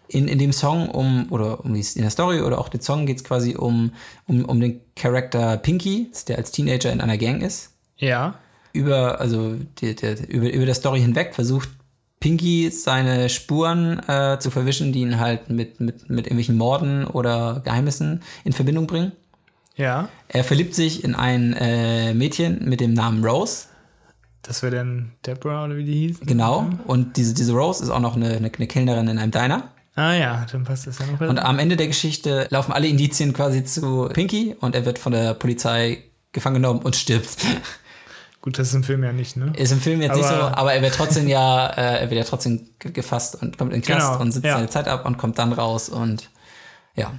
[0.08, 3.06] in, in dem Song um, oder um die, in der Story oder auch den Song
[3.06, 3.92] geht es quasi um,
[4.26, 7.74] um, um den Charakter Pinky, der als Teenager in einer Gang ist.
[7.96, 8.34] Ja.
[8.72, 11.68] Über, also die, die, über, über der Story hinweg versucht
[12.18, 17.62] Pinky seine Spuren äh, zu verwischen, die ihn halt mit, mit, mit irgendwelchen Morden oder
[17.64, 19.12] Geheimnissen in Verbindung bringen.
[19.80, 20.08] Ja.
[20.28, 23.66] Er verliebt sich in ein äh, Mädchen mit dem Namen Rose.
[24.42, 26.20] Das wäre dann Deborah oder wie die hieß?
[26.20, 26.68] Genau.
[26.86, 29.70] Und diese, diese Rose ist auch noch eine, eine, eine Kellnerin in einem Diner.
[29.96, 31.30] Ah ja, dann passt das ja noch besser.
[31.30, 35.12] Und am Ende der Geschichte laufen alle Indizien quasi zu Pinky und er wird von
[35.12, 37.36] der Polizei gefangen genommen und stirbt.
[38.40, 39.52] Gut, das ist im Film ja nicht, ne?
[39.56, 42.18] Ist im Film jetzt Aber- nicht so, aber er wird trotzdem ja, äh, er wird
[42.18, 44.54] ja trotzdem ge- gefasst und kommt in den Knast Genau, und sitzt ja.
[44.54, 46.30] seine Zeit ab und kommt dann raus und
[46.96, 47.12] ja.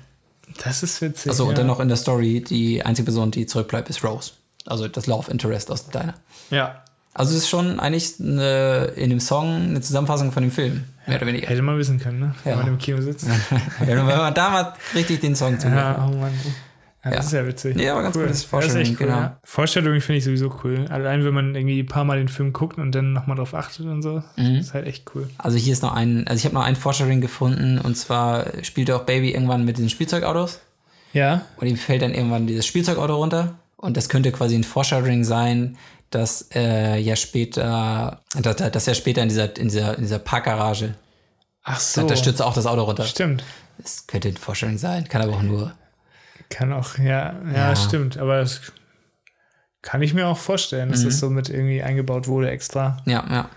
[0.63, 1.31] Das ist witzig.
[1.31, 1.49] Achso, ja.
[1.49, 4.31] und dann noch in der Story, die einzige Person, die zurückbleibt, ist Rose.
[4.65, 6.13] Also das Love Interest aus dem Diner.
[6.49, 6.83] Ja.
[7.13, 11.17] Also es ist schon eigentlich eine, in dem Song eine Zusammenfassung von dem Film, mehr
[11.17, 11.47] oder weniger.
[11.47, 12.35] Hätte man wissen können, ne?
[12.43, 12.57] Wenn Ja.
[12.59, 13.25] man im Kino sitzt.
[13.79, 15.97] wenn, man, wenn man da mal richtig den Song zugehört.
[15.97, 16.31] Ja, oh Mann.
[17.03, 17.19] Ja, das Ja.
[17.19, 17.79] ist ja witzig.
[17.79, 18.21] Ja, aber ganz cool.
[18.23, 19.17] gutes Das ist Foreshadowing, echt cool, genau.
[19.19, 19.39] ja.
[19.43, 20.85] Foreshadowing finde ich sowieso cool.
[20.89, 23.85] Allein wenn man irgendwie ein paar Mal den Film guckt und dann nochmal drauf achtet
[23.87, 24.21] und so.
[24.35, 24.57] Mhm.
[24.57, 25.27] Das ist halt echt cool.
[25.37, 28.95] Also hier ist noch ein, also ich habe noch ein Foreshadowing gefunden und zwar spielte
[28.95, 30.59] auch Baby irgendwann mit den Spielzeugautos
[31.13, 31.41] Ja.
[31.57, 35.77] und ihm fällt dann irgendwann dieses Spielzeugauto runter und das könnte quasi ein Foreshadowing sein,
[36.11, 40.93] dass äh, ja später, dass, dass er später in dieser, in dieser, in dieser Parkgarage,
[41.63, 42.05] Ach so.
[42.05, 43.05] da stürzt auch das Auto runter.
[43.05, 43.43] Stimmt.
[43.79, 45.73] Das könnte ein Foreshadowing sein, kann aber auch nur.
[46.51, 47.75] Kann auch, ja, ja, Ja.
[47.75, 48.17] stimmt.
[48.19, 48.61] Aber das
[49.81, 51.05] kann ich mir auch vorstellen, dass Mhm.
[51.05, 52.97] das so mit irgendwie eingebaut wurde extra.
[53.05, 53.49] Ja, ja.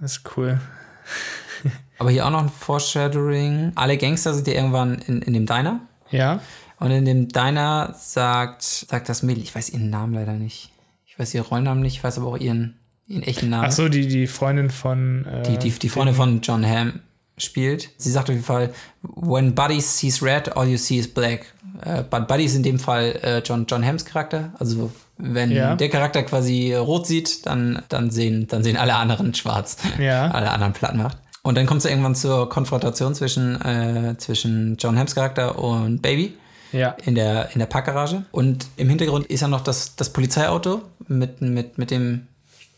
[0.00, 0.58] Das ist cool.
[1.98, 3.72] Aber hier auch noch ein Foreshadowing.
[3.76, 5.80] Alle Gangster sind ja irgendwann in, in dem Diner.
[6.10, 6.40] Ja.
[6.80, 10.72] Und in dem Diner sagt, sagt das Mädel, ich weiß ihren Namen leider nicht.
[11.06, 13.66] Ich weiß ihren Rollennamen nicht, ich weiß aber auch ihren, ihren echten Namen.
[13.68, 15.24] Ach so, die, die Freundin von.
[15.26, 17.00] Äh, die, die, die Freundin von John Hamm
[17.38, 17.90] spielt.
[17.96, 18.72] Sie sagt auf jeden Fall,
[19.02, 21.46] when Buddy sees red, all you see is black.
[21.82, 24.52] Äh, but Buddy ist in dem Fall äh, John, John Hams Charakter.
[24.58, 25.74] Also wenn Ja.
[25.76, 29.76] der Charakter quasi rot sieht, dann, dann, sehen, dann sehen alle anderen schwarz.
[29.98, 30.30] Ja.
[30.32, 31.18] Alle anderen platt macht.
[31.42, 36.34] Und dann kommt es irgendwann zur Konfrontation zwischen, äh, zwischen John Hams Charakter und Baby
[36.72, 36.96] Ja.
[37.04, 38.24] in der, in der Parkgarage.
[38.32, 42.28] Und im Hintergrund ist ja noch das, das Polizeiauto mit, mit, mit dem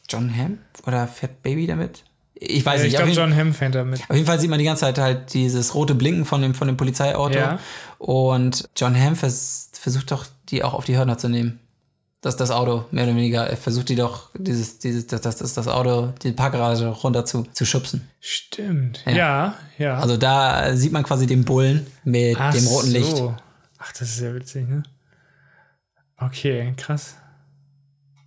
[0.09, 0.59] John Hamm.
[0.87, 2.03] Oder fährt Baby damit?
[2.39, 2.97] Ich weiß ich nicht.
[3.01, 4.03] auf glaube, John Hamm fährt damit.
[4.09, 6.67] auf jeden Fall sieht man die ganze Zeit halt dieses rote Blinken von dem, von
[6.69, 7.39] dem Polizeiauto.
[7.39, 7.59] Ja.
[7.99, 11.61] Und John Hamm vers versucht doch, die auch auf die Hörner zu nehmen.
[12.21, 13.47] Das, das Auto, mehr oder weniger.
[13.47, 17.65] Er versucht die doch, dieses, dieses, das, das, das, Auto, die Parkgarage runter zu, zu
[17.65, 18.09] schubsen.
[18.21, 19.03] Stimmt.
[19.07, 19.15] Ja.
[19.15, 19.99] Ja, ja.
[19.99, 23.17] Also da sieht man quasi den Bullen mit Ach dem roten Licht.
[23.17, 23.37] so.
[23.79, 24.83] Ach, das ist ja witzig, ne?
[26.19, 27.17] Okay, krass.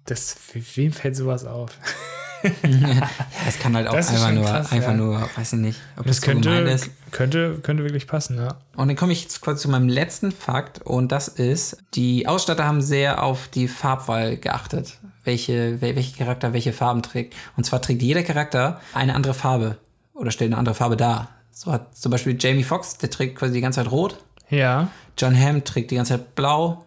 [0.05, 1.71] Das, wem fällt sowas auf?
[2.63, 3.09] Ja,
[3.45, 4.97] das kann halt auch einfach nur, krass, einfach ja.
[4.97, 6.89] nur, weiß ich nicht, ob Das das, so gemeint könnte, ist.
[7.11, 8.55] könnte, könnte wirklich passen, ja.
[8.75, 12.65] Und dann komme ich jetzt quasi zu meinem letzten Fakt und das ist, die Ausstatter
[12.65, 17.33] haben sehr auf die Farbwahl geachtet, welche, wel- welche Charakter welche Farben trägt.
[17.57, 19.77] Und zwar trägt jeder Charakter eine andere Farbe
[20.13, 21.29] oder stellt eine andere Farbe dar.
[21.51, 24.23] So hat zum Beispiel Jamie Foxx, der trägt quasi die ganze Zeit rot.
[24.49, 24.87] Ja,
[25.17, 26.85] John Hamm trägt die ganze Zeit blau.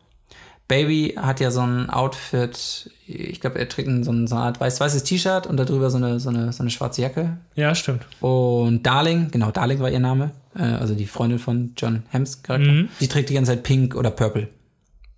[0.72, 4.58] Baby hat ja so ein Outfit, ich glaube, er trägt so, ein, so eine Art
[4.58, 7.36] weiß, weißes T-Shirt und darüber so eine, so, eine, so eine schwarze Jacke.
[7.56, 8.06] ja, stimmt.
[8.22, 12.84] Und Darling, genau, Darling war ihr Name, äh, also die Freundin von John Hams Charakter,
[13.00, 14.48] die trägt die ganze Zeit Pink oder Purple.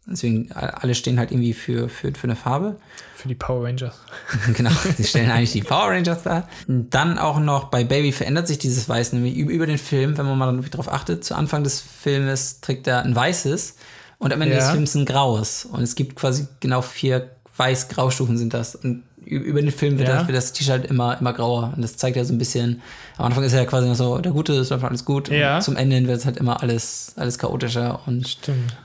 [0.09, 2.75] Deswegen, alle stehen halt irgendwie für, für, für eine Farbe.
[3.15, 3.95] Für die Power Rangers.
[4.55, 6.49] genau, sie stellen eigentlich die Power Rangers dar.
[6.67, 10.27] Dann auch noch bei Baby verändert sich dieses Weiß nämlich über, über den Film, wenn
[10.27, 11.23] man mal darauf achtet.
[11.25, 13.77] Zu Anfang des Filmes trägt er ein weißes
[14.25, 14.61] und am Ende Ja.
[14.63, 15.65] des Films ein graues.
[15.67, 18.75] Und es gibt quasi genau vier Weiß-Grau-Stufen sind das.
[18.75, 20.17] Und über den Film wird, Ja.
[20.19, 21.73] das, wird das T-Shirt immer, immer grauer.
[21.75, 22.83] Und das zeigt ja so ein bisschen,
[23.17, 25.31] am Anfang ist er ja quasi noch so, der Gute ist einfach alles gut.
[25.31, 25.57] Ja.
[25.57, 28.37] Und zum Ende wird es halt immer alles, alles chaotischer und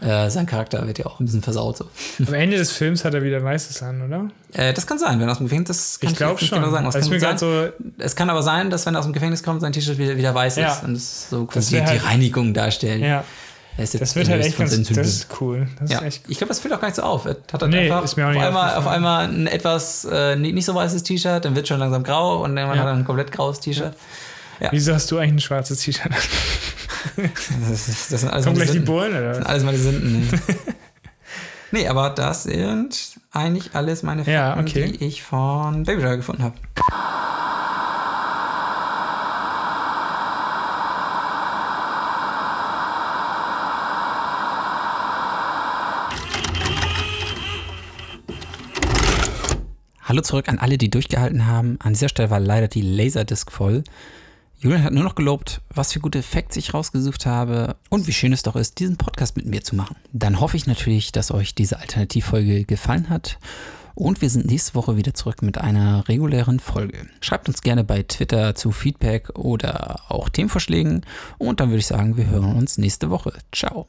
[0.01, 1.77] äh, sein Charakter wird ja auch ein bisschen versaut.
[1.77, 1.85] So.
[2.25, 4.29] Am Ende des Films hat er wieder Weißes an, oder?
[4.53, 6.49] Äh, das kann sein, wenn er aus dem Gefängnis, das kann Ich glaube jetzt nicht
[6.51, 6.59] schon.
[6.59, 6.87] genau sagen.
[6.87, 7.67] es Also kann so,
[7.97, 10.33] Es kann aber sein, dass wenn er aus dem Gefängnis kommt, sein T-Shirt wieder, wieder
[10.33, 10.71] weiß Ja.
[10.73, 13.03] ist und es so quasi wär die halt- Reinigung darstellen.
[13.03, 13.25] ja,
[13.79, 15.67] das wird halt echt von ganz, das ist cool.
[15.79, 15.97] Das ja.
[15.99, 17.25] ist echt Ich glaube, das fällt auch gar nicht so auf.
[17.25, 21.45] Hat halt Nee, einfach auf, einmal, auf einmal ein etwas äh, nicht, so weißes T-Shirt,
[21.45, 22.75] dann wird schon langsam grau und dann Ja.
[22.77, 23.93] hat er ein komplett graues T-Shirt.
[24.71, 26.11] Wieso hast du eigentlich ein schwarzes T-Shirt?
[27.15, 28.85] Das, ist- das sind alles Kommen meine gleich die Sünden.
[28.85, 30.19] Bullen, oder Das sind alles meine Sünden.
[30.19, 30.39] Ne?
[31.71, 32.97] nee, aber das sind
[33.31, 34.91] eigentlich alles meine Fakten, Ja, okay.
[34.91, 36.55] die ich von Baby Driver gefunden habe.
[50.09, 51.77] Hallo zurück an alle, die durchgehalten haben.
[51.81, 53.83] An dieser Stelle war leider die Laserdisc voll.
[54.57, 58.33] Julian hat nur noch gelobt, was für gute Effekte ich rausgesucht habe und wie schön
[58.33, 59.97] es doch ist, diesen Podcast mit mir zu machen.
[60.11, 63.37] Dann hoffe ich natürlich, dass euch diese Alternativfolge gefallen hat
[63.93, 67.05] und wir sind nächste Woche wieder zurück mit einer regulären Folge.
[67.21, 71.05] Schreibt uns gerne bei Twitter zu Feedback oder auch Themenvorschlägen
[71.37, 73.33] und dann würde ich sagen, wir hören uns nächste Woche.
[73.51, 73.85] Ciao.